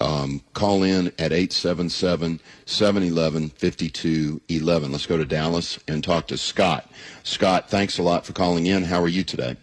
Um, 0.00 0.42
call 0.52 0.82
in 0.82 1.08
at 1.18 1.32
877 1.32 2.40
711 2.66 3.50
5211. 3.50 4.90
Let's 4.90 5.06
go 5.06 5.16
to 5.16 5.24
Dallas 5.24 5.78
and 5.86 6.02
talk 6.02 6.26
to 6.28 6.36
Scott. 6.36 6.90
Scott, 7.22 7.70
thanks 7.70 7.98
a 7.98 8.02
lot 8.02 8.26
for 8.26 8.32
calling 8.32 8.66
in. 8.66 8.82
How 8.82 9.00
are 9.00 9.08
you 9.08 9.22
today? 9.22 9.56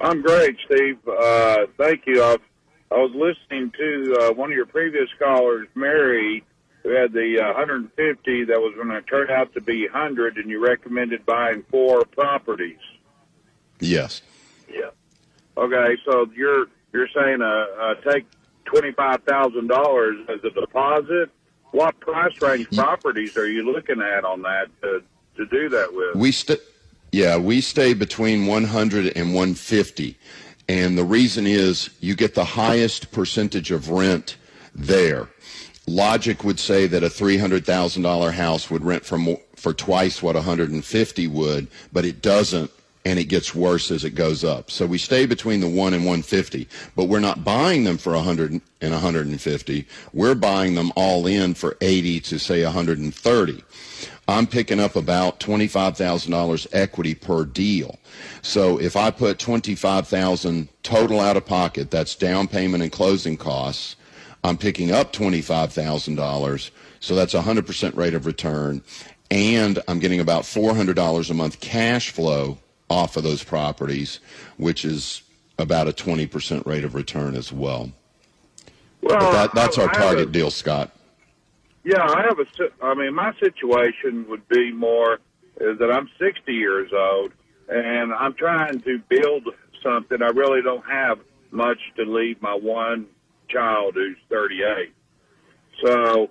I'm 0.00 0.20
great, 0.20 0.56
Steve. 0.64 0.98
Uh, 1.06 1.66
thank 1.78 2.06
you. 2.06 2.24
I've, 2.24 2.40
I 2.90 2.96
was 2.96 3.12
listening 3.14 3.72
to 3.78 4.16
uh, 4.20 4.32
one 4.32 4.50
of 4.50 4.56
your 4.56 4.66
previous 4.66 5.08
callers, 5.18 5.68
Mary, 5.76 6.42
who 6.82 6.90
had 6.90 7.12
the 7.12 7.40
uh, 7.40 7.46
150 7.54 8.44
that 8.44 8.60
was 8.60 8.74
going 8.74 8.88
to 8.88 9.02
turn 9.02 9.30
out 9.30 9.52
to 9.54 9.60
be 9.60 9.84
100, 9.84 10.38
and 10.38 10.50
you 10.50 10.58
recommended 10.64 11.24
buying 11.24 11.62
four 11.70 12.04
properties. 12.04 12.78
Yes. 13.78 14.22
Yeah. 14.68 14.90
Okay, 15.56 15.96
so 16.04 16.28
you're 16.34 16.66
you're 16.92 17.08
saying 17.08 17.42
uh, 17.42 17.66
uh 17.80 17.94
take 18.10 18.26
twenty 18.64 18.92
five 18.92 19.22
thousand 19.22 19.68
dollars 19.68 20.18
as 20.28 20.42
a 20.44 20.50
deposit. 20.50 21.30
What 21.72 21.98
price 22.00 22.40
range 22.40 22.70
properties 22.70 23.36
are 23.36 23.48
you 23.48 23.70
looking 23.70 24.00
at 24.00 24.24
on 24.24 24.42
that 24.42 24.68
to 24.82 25.02
to 25.36 25.46
do 25.46 25.68
that 25.70 25.92
with? 25.92 26.16
We 26.16 26.32
st- 26.32 26.60
yeah, 27.12 27.38
we 27.38 27.60
stay 27.60 27.94
between 27.94 28.46
100 28.46 29.16
and 29.16 29.28
150. 29.32 30.18
And 30.68 30.98
the 30.98 31.04
reason 31.04 31.46
is 31.46 31.90
you 32.00 32.14
get 32.14 32.34
the 32.34 32.44
highest 32.44 33.12
percentage 33.12 33.70
of 33.70 33.88
rent 33.90 34.36
there. 34.74 35.28
Logic 35.86 36.42
would 36.42 36.58
say 36.58 36.86
that 36.88 37.04
a 37.04 37.08
$300,000 37.08 38.32
house 38.32 38.70
would 38.70 38.84
rent 38.84 39.04
for 39.04 39.16
more, 39.16 39.40
for 39.54 39.72
twice 39.72 40.22
what 40.22 40.34
150 40.34 41.26
would, 41.28 41.68
but 41.92 42.04
it 42.04 42.20
doesn't 42.20 42.70
and 43.06 43.20
it 43.20 43.26
gets 43.26 43.54
worse 43.54 43.92
as 43.92 44.02
it 44.02 44.16
goes 44.16 44.42
up. 44.42 44.68
So 44.68 44.84
we 44.84 44.98
stay 44.98 45.26
between 45.26 45.60
the 45.60 45.68
1 45.68 45.94
and 45.94 46.04
150, 46.04 46.66
but 46.96 47.04
we're 47.04 47.20
not 47.20 47.44
buying 47.44 47.84
them 47.84 47.98
for 47.98 48.12
100 48.14 48.50
and 48.50 48.92
150. 48.92 49.86
We're 50.12 50.34
buying 50.34 50.74
them 50.74 50.90
all 50.96 51.24
in 51.24 51.54
for 51.54 51.76
80 51.80 52.18
to 52.18 52.38
say 52.40 52.64
130. 52.64 53.64
I'm 54.26 54.48
picking 54.48 54.80
up 54.80 54.96
about 54.96 55.38
$25,000 55.38 56.66
equity 56.72 57.14
per 57.14 57.44
deal. 57.44 57.96
So 58.42 58.80
if 58.80 58.96
I 58.96 59.12
put 59.12 59.38
25,000 59.38 60.68
total 60.82 61.20
out 61.20 61.36
of 61.36 61.46
pocket, 61.46 61.92
that's 61.92 62.16
down 62.16 62.48
payment 62.48 62.82
and 62.82 62.90
closing 62.90 63.36
costs, 63.36 63.94
I'm 64.42 64.58
picking 64.58 64.90
up 64.90 65.12
$25,000. 65.12 66.70
So 66.98 67.14
that's 67.14 67.34
a 67.34 67.42
100% 67.42 67.96
rate 67.96 68.14
of 68.14 68.26
return. 68.26 68.82
And 69.30 69.80
I'm 69.86 70.00
getting 70.00 70.18
about 70.18 70.42
$400 70.42 71.30
a 71.30 71.34
month 71.34 71.60
cash 71.60 72.10
flow 72.10 72.58
off 72.88 73.16
of 73.16 73.22
those 73.22 73.42
properties, 73.42 74.20
which 74.56 74.84
is 74.84 75.22
about 75.58 75.88
a 75.88 75.92
20% 75.92 76.66
rate 76.66 76.84
of 76.84 76.94
return 76.94 77.34
as 77.34 77.52
well. 77.52 77.90
Well, 79.02 79.32
that, 79.32 79.54
that's 79.54 79.78
our 79.78 79.88
target 79.88 80.28
a, 80.28 80.32
deal, 80.32 80.50
Scott. 80.50 80.90
Yeah, 81.84 82.02
I 82.02 82.22
have 82.22 82.38
a. 82.40 82.46
I 82.84 82.94
mean, 82.94 83.14
my 83.14 83.32
situation 83.38 84.26
would 84.28 84.48
be 84.48 84.72
more 84.72 85.20
is 85.60 85.78
that 85.78 85.90
I'm 85.90 86.08
60 86.18 86.52
years 86.52 86.90
old 86.92 87.32
and 87.68 88.12
I'm 88.12 88.34
trying 88.34 88.80
to 88.80 88.98
build 89.08 89.48
something. 89.82 90.22
I 90.22 90.28
really 90.28 90.62
don't 90.62 90.84
have 90.84 91.18
much 91.50 91.78
to 91.96 92.04
leave 92.04 92.40
my 92.42 92.54
one 92.54 93.06
child 93.48 93.94
who's 93.94 94.16
38. 94.28 94.92
So, 95.84 96.30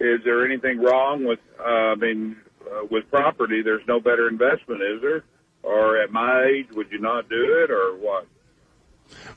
is 0.00 0.20
there 0.24 0.44
anything 0.44 0.80
wrong 0.80 1.24
with? 1.24 1.40
Uh, 1.58 1.62
I 1.62 1.94
mean, 1.96 2.36
uh, 2.62 2.86
with 2.90 3.10
property, 3.10 3.62
there's 3.62 3.86
no 3.86 4.00
better 4.00 4.28
investment, 4.28 4.82
is 4.82 5.02
there? 5.02 5.24
Or 5.64 5.98
at 6.00 6.12
my 6.12 6.44
age, 6.44 6.68
would 6.72 6.90
you 6.92 6.98
not 6.98 7.28
do 7.28 7.62
it, 7.62 7.70
or 7.70 7.96
what? 7.96 8.26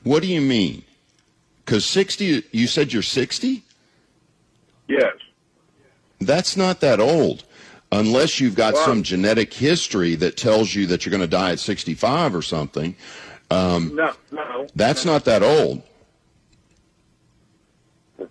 What 0.02 0.22
do 0.22 0.28
you 0.28 0.40
mean? 0.40 0.84
Because 1.64 1.84
60, 1.86 2.44
you 2.52 2.66
said 2.66 2.92
you're 2.92 3.02
60? 3.02 3.62
Yes. 4.86 5.14
That's 6.20 6.56
not 6.56 6.80
that 6.80 7.00
old. 7.00 7.44
Unless 7.90 8.40
you've 8.40 8.54
got 8.54 8.74
well, 8.74 8.84
some 8.84 9.02
genetic 9.02 9.52
history 9.52 10.14
that 10.16 10.36
tells 10.36 10.74
you 10.74 10.86
that 10.86 11.04
you're 11.06 11.10
going 11.10 11.22
to 11.22 11.26
die 11.26 11.52
at 11.52 11.58
65 11.58 12.34
or 12.34 12.42
something. 12.42 12.94
Um, 13.50 13.94
no, 13.94 14.12
no. 14.30 14.66
That's 14.74 15.06
no. 15.06 15.12
not 15.12 15.24
that 15.24 15.42
old. 15.42 15.82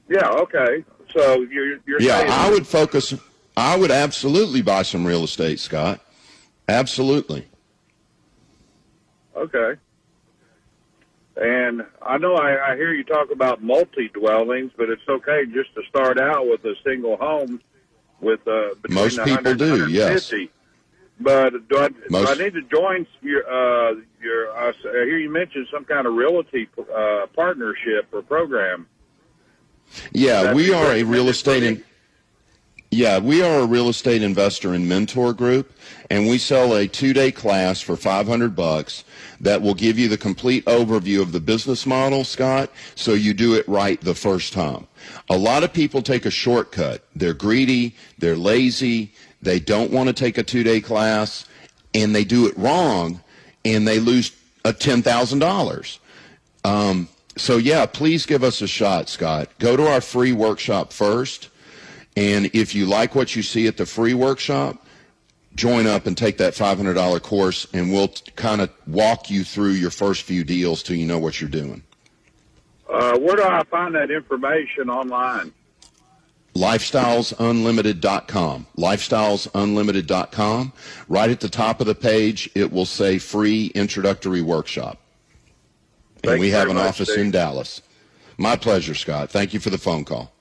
Yeah, 0.09 0.29
okay. 0.29 0.83
So 1.11 1.41
you're, 1.41 1.79
you're 1.87 2.01
yeah. 2.01 2.25
I 2.29 2.51
would 2.51 2.67
focus. 2.67 3.15
I 3.55 3.75
would 3.75 3.89
absolutely 3.89 4.61
buy 4.61 4.83
some 4.83 5.05
real 5.05 5.23
estate, 5.23 5.59
Scott. 5.59 6.01
Absolutely. 6.67 7.47
Okay. 9.37 9.79
And 11.35 11.85
I 12.01 12.17
know 12.17 12.35
I, 12.35 12.71
I 12.71 12.75
hear 12.75 12.93
you 12.93 13.03
talk 13.03 13.29
about 13.31 13.61
multi 13.61 14.09
dwellings, 14.09 14.71
but 14.75 14.89
it's 14.89 15.07
okay 15.07 15.45
just 15.45 15.73
to 15.75 15.83
start 15.87 16.19
out 16.19 16.47
with 16.47 16.65
a 16.65 16.73
single 16.83 17.15
home 17.17 17.61
with 18.19 18.47
uh, 18.47 18.69
most 18.89 19.23
people 19.23 19.53
do. 19.53 19.87
Yes. 19.89 20.33
But 21.19 21.67
do 21.67 21.77
I, 21.77 21.89
do 21.89 22.27
I 22.27 22.35
need 22.35 22.53
to 22.53 22.61
join 22.63 23.07
your 23.21 23.47
uh, 23.47 23.95
your? 24.21 24.51
I 24.55 24.71
hear 24.83 25.17
you 25.17 25.31
mentioned 25.31 25.67
some 25.71 25.85
kind 25.85 26.05
of 26.05 26.13
realty 26.13 26.69
uh, 26.77 27.25
partnership 27.35 28.07
or 28.11 28.21
program. 28.21 28.87
Yeah, 30.13 30.53
we 30.53 30.73
are 30.73 30.91
a 30.91 31.03
real 31.03 31.29
estate. 31.29 31.63
In, 31.63 31.83
yeah, 32.91 33.19
we 33.19 33.41
are 33.41 33.59
a 33.59 33.65
real 33.65 33.89
estate 33.89 34.21
investor 34.23 34.73
and 34.73 34.87
mentor 34.87 35.33
group, 35.33 35.73
and 36.09 36.27
we 36.27 36.37
sell 36.37 36.73
a 36.73 36.87
two-day 36.87 37.31
class 37.31 37.81
for 37.81 37.97
500 37.97 38.55
bucks 38.55 39.03
that 39.41 39.61
will 39.61 39.73
give 39.73 39.99
you 39.99 40.07
the 40.07 40.17
complete 40.17 40.63
overview 40.65 41.21
of 41.21 41.31
the 41.31 41.39
business 41.39 41.85
model, 41.85 42.23
Scott, 42.23 42.69
so 42.95 43.13
you 43.13 43.33
do 43.33 43.55
it 43.55 43.67
right 43.67 43.99
the 44.01 44.15
first 44.15 44.53
time. 44.53 44.87
A 45.29 45.37
lot 45.37 45.63
of 45.63 45.73
people 45.73 46.01
take 46.01 46.25
a 46.25 46.31
shortcut. 46.31 47.03
They're 47.15 47.33
greedy, 47.33 47.95
they're 48.17 48.37
lazy, 48.37 49.11
they 49.41 49.59
don't 49.59 49.91
want 49.91 50.07
to 50.07 50.13
take 50.13 50.37
a 50.37 50.43
two-day 50.43 50.81
class, 50.81 51.45
and 51.93 52.15
they 52.15 52.23
do 52.23 52.47
it 52.47 52.57
wrong, 52.57 53.21
and 53.65 53.87
they 53.87 53.99
lose 53.99 54.31
a 54.63 54.73
$10,000. 54.73 55.99
Um, 56.63 57.09
so 57.37 57.57
yeah, 57.57 57.85
please 57.85 58.25
give 58.25 58.43
us 58.43 58.61
a 58.61 58.67
shot, 58.67 59.09
Scott. 59.09 59.49
Go 59.59 59.77
to 59.77 59.87
our 59.87 60.01
free 60.01 60.31
workshop 60.31 60.91
first, 60.91 61.49
and 62.17 62.49
if 62.53 62.73
you 62.73 62.87
like 62.87 63.13
what 63.13 63.35
you 63.35 63.43
see 63.43 63.67
at 63.67 63.77
the 63.77 63.85
free 63.85 64.15
workshop, 64.15 64.83
join 65.53 65.85
up 65.85 66.07
and 66.07 66.17
take 66.17 66.37
that 66.37 66.53
$500 66.53 67.21
course, 67.21 67.67
and 67.73 67.93
we'll 67.93 68.11
kind 68.35 68.59
of 68.59 68.71
walk 68.87 69.29
you 69.29 69.43
through 69.43 69.73
your 69.73 69.91
first 69.91 70.23
few 70.23 70.43
deals 70.43 70.81
till 70.81 70.95
you 70.95 71.05
know 71.05 71.19
what 71.19 71.39
you're 71.39 71.47
doing. 71.47 71.83
Uh, 72.89 73.19
where 73.19 73.35
do 73.35 73.43
I 73.43 73.63
find 73.65 73.93
that 73.93 74.09
information 74.09 74.89
online? 74.89 75.53
lifestylesunlimited.com. 76.55 78.65
Lifestylesunlimited.com. 78.77 80.73
Right 81.07 81.29
at 81.29 81.39
the 81.39 81.49
top 81.49 81.81
of 81.81 81.85
the 81.85 81.93
page, 81.93 82.49
it 82.55 82.71
will 82.71 82.87
say 82.87 83.19
free 83.19 83.67
introductory 83.75 84.41
workshop. 84.41 84.97
And 86.15 86.31
Thank 86.31 86.39
we 86.39 86.49
have 86.49 86.69
an 86.69 86.77
much, 86.77 86.87
office 86.87 87.11
Steve. 87.11 87.25
in 87.25 87.31
Dallas. 87.31 87.83
My 88.39 88.55
pleasure, 88.55 88.95
Scott. 88.95 89.29
Thank 89.29 89.53
you 89.53 89.59
for 89.59 89.69
the 89.69 89.77
phone 89.77 90.03
call. 90.03 90.31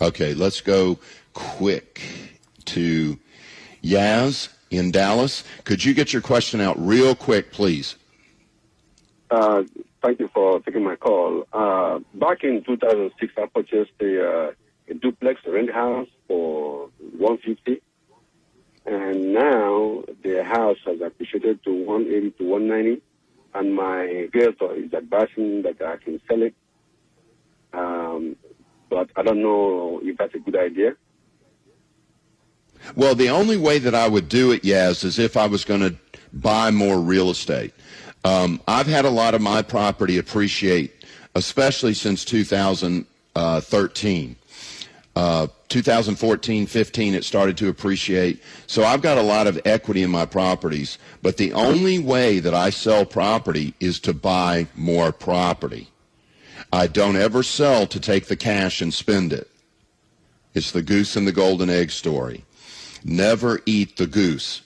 Okay, 0.00 0.32
let's 0.34 0.60
go 0.60 0.98
quick 1.34 2.00
to 2.66 3.18
Yaz 3.82 4.48
in 4.70 4.92
Dallas. 4.92 5.42
Could 5.64 5.84
you 5.84 5.92
get 5.92 6.12
your 6.12 6.22
question 6.22 6.60
out 6.60 6.76
real 6.78 7.16
quick, 7.16 7.50
please? 7.50 7.96
Uh, 9.30 9.64
thank 10.02 10.20
you 10.20 10.30
for 10.32 10.60
taking 10.60 10.84
my 10.84 10.94
call. 10.94 11.44
Uh, 11.52 11.98
back 12.14 12.44
in 12.44 12.62
2006, 12.64 13.32
I 13.36 13.46
purchased 13.46 13.90
a, 14.00 14.48
uh, 14.48 14.52
a 14.88 14.94
duplex 14.94 15.40
rent 15.46 15.72
house 15.72 16.08
for 16.28 16.90
150 17.16 17.82
and 18.86 19.34
now 19.34 20.04
the 20.22 20.44
house 20.44 20.78
has 20.86 21.00
appreciated 21.00 21.62
to 21.64 21.72
180 21.72 22.30
to 22.38 22.44
190 22.44 23.02
and 23.54 23.74
my 23.74 24.28
realtor 24.32 24.74
is 24.74 24.94
advising 24.94 25.62
that 25.62 25.82
I 25.82 25.96
can 25.96 26.20
sell 26.28 26.42
it. 26.42 26.54
But 28.88 29.10
I 29.16 29.22
don't 29.22 29.42
know 29.42 30.00
if 30.02 30.16
that's 30.16 30.34
a 30.34 30.38
good 30.38 30.56
idea. 30.56 30.96
Well, 32.96 33.14
the 33.14 33.30
only 33.30 33.56
way 33.56 33.78
that 33.78 33.94
I 33.94 34.08
would 34.08 34.28
do 34.28 34.52
it, 34.52 34.62
Yaz, 34.62 35.04
is 35.04 35.18
if 35.18 35.36
I 35.36 35.46
was 35.46 35.64
going 35.64 35.80
to 35.80 35.96
buy 36.32 36.70
more 36.70 37.00
real 37.00 37.30
estate. 37.30 37.72
Um, 38.24 38.60
I've 38.66 38.86
had 38.86 39.04
a 39.04 39.10
lot 39.10 39.34
of 39.34 39.40
my 39.40 39.62
property 39.62 40.18
appreciate, 40.18 41.04
especially 41.34 41.94
since 41.94 42.24
2013. 42.24 44.36
Uh, 45.16 45.46
2014, 45.68 46.66
15, 46.66 47.14
it 47.14 47.24
started 47.24 47.56
to 47.56 47.68
appreciate. 47.68 48.42
So 48.68 48.84
I've 48.84 49.02
got 49.02 49.18
a 49.18 49.22
lot 49.22 49.48
of 49.48 49.60
equity 49.64 50.02
in 50.02 50.10
my 50.10 50.24
properties. 50.24 50.98
But 51.22 51.36
the 51.36 51.52
only 51.52 51.98
way 51.98 52.38
that 52.38 52.54
I 52.54 52.70
sell 52.70 53.04
property 53.04 53.74
is 53.80 53.98
to 54.00 54.14
buy 54.14 54.68
more 54.76 55.10
property. 55.10 55.88
I 56.72 56.86
don't 56.86 57.16
ever 57.16 57.42
sell 57.42 57.86
to 57.86 58.00
take 58.00 58.26
the 58.26 58.36
cash 58.36 58.80
and 58.80 58.92
spend 58.92 59.32
it. 59.32 59.50
It's 60.54 60.72
the 60.72 60.82
goose 60.82 61.16
and 61.16 61.26
the 61.26 61.32
golden 61.32 61.70
egg 61.70 61.90
story. 61.90 62.44
Never 63.04 63.60
eat 63.64 63.96
the 63.96 64.06
goose. 64.06 64.62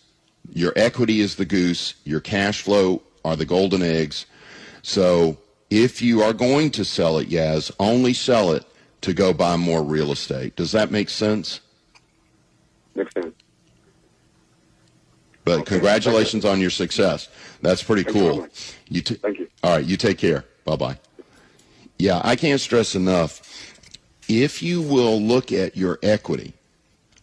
Your 0.52 0.72
equity 0.74 1.20
is 1.20 1.36
the 1.36 1.44
goose. 1.44 1.94
Your 2.04 2.20
cash 2.20 2.62
flow 2.62 3.02
are 3.24 3.36
the 3.36 3.44
golden 3.44 3.82
eggs. 3.82 4.26
So 4.82 5.38
if 5.70 6.02
you 6.02 6.22
are 6.22 6.32
going 6.32 6.70
to 6.72 6.84
sell 6.84 7.18
it, 7.18 7.28
Yaz, 7.28 7.70
only 7.78 8.14
sell 8.14 8.52
it 8.52 8.64
to 9.02 9.12
go 9.12 9.32
buy 9.32 9.56
more 9.56 9.82
real 9.82 10.12
estate. 10.12 10.56
Does 10.56 10.72
that 10.72 10.90
make 10.90 11.08
sense? 11.08 11.60
Makes 12.94 13.14
sense. 13.14 13.34
But 15.44 15.60
okay. 15.60 15.64
congratulations 15.64 16.44
on 16.44 16.60
your 16.60 16.70
success. 16.70 17.28
That's 17.62 17.82
pretty 17.82 18.04
Thank 18.04 18.16
cool. 18.16 18.34
You, 18.36 18.48
you 18.88 19.00
t- 19.02 19.14
Thank 19.14 19.38
you. 19.38 19.48
All 19.62 19.76
right, 19.76 19.84
you 19.84 19.96
take 19.96 20.18
care. 20.18 20.44
Bye 20.64 20.76
bye. 20.76 20.98
Yeah, 21.98 22.20
I 22.24 22.36
can't 22.36 22.60
stress 22.60 22.94
enough. 22.94 23.40
If 24.28 24.62
you 24.62 24.80
will 24.82 25.20
look 25.20 25.52
at 25.52 25.76
your 25.76 25.98
equity, 26.02 26.54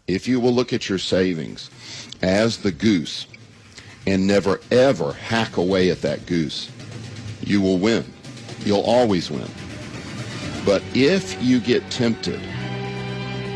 if 0.07 0.28
you 0.28 0.39
will 0.39 0.53
look 0.53 0.74
at 0.74 0.89
your 0.89 0.97
savings 0.97 1.70
as 2.22 2.57
the 2.57 2.72
goose 2.72 3.28
and 4.07 4.26
never 4.26 4.59
ever 4.72 5.13
hack 5.13 5.57
away 5.57 5.89
at 5.89 6.01
that 6.01 6.26
goose, 6.26 6.70
you 7.41 7.61
will 7.61 7.78
win. 7.78 8.05
You'll 8.65 8.82
always 8.82 9.30
win. 9.32 9.49
But 10.65 10.84
if 10.93 11.41
you 11.41 11.59
get 11.59 11.89
tempted 11.89 12.39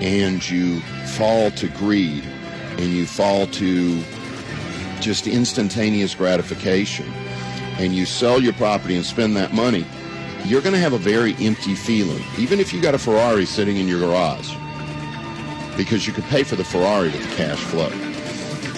and 0.01 0.47
you 0.49 0.80
fall 1.16 1.51
to 1.51 1.68
greed 1.70 2.24
and 2.24 2.91
you 2.91 3.05
fall 3.05 3.47
to 3.47 4.03
just 4.99 5.28
instantaneous 5.28 6.16
gratification 6.16 7.11
and 7.78 7.93
you 7.93 8.05
sell 8.05 8.41
your 8.41 8.53
property 8.53 8.95
and 8.95 9.05
spend 9.05 9.36
that 9.36 9.53
money, 9.53 9.86
you're 10.46 10.62
going 10.62 10.74
to 10.74 10.80
have 10.80 10.94
a 10.94 10.98
very 10.98 11.36
empty 11.39 11.76
feeling, 11.76 12.24
even 12.38 12.60
if 12.60 12.74
you 12.74 12.82
got 12.82 12.94
a 12.94 13.00
Ferrari 13.00 13.46
sitting 13.46 13.78
in 13.78 13.88
your 13.88 14.00
garage, 14.00 14.54
because 15.78 16.06
you 16.06 16.14
could 16.14 16.26
pay 16.26 16.44
for 16.44 16.56
the 16.56 16.64
Ferrari 16.64 17.10
with 17.10 17.30
the 17.30 17.36
cash 17.36 17.60
flow. 17.60 17.91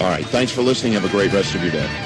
All 0.04 0.10
right, 0.10 0.26
thanks 0.26 0.52
for 0.52 0.62
listening. 0.62 0.92
Have 0.92 1.04
a 1.04 1.08
great 1.08 1.32
rest 1.32 1.54
of 1.54 1.62
your 1.62 1.72
day. 1.72 2.05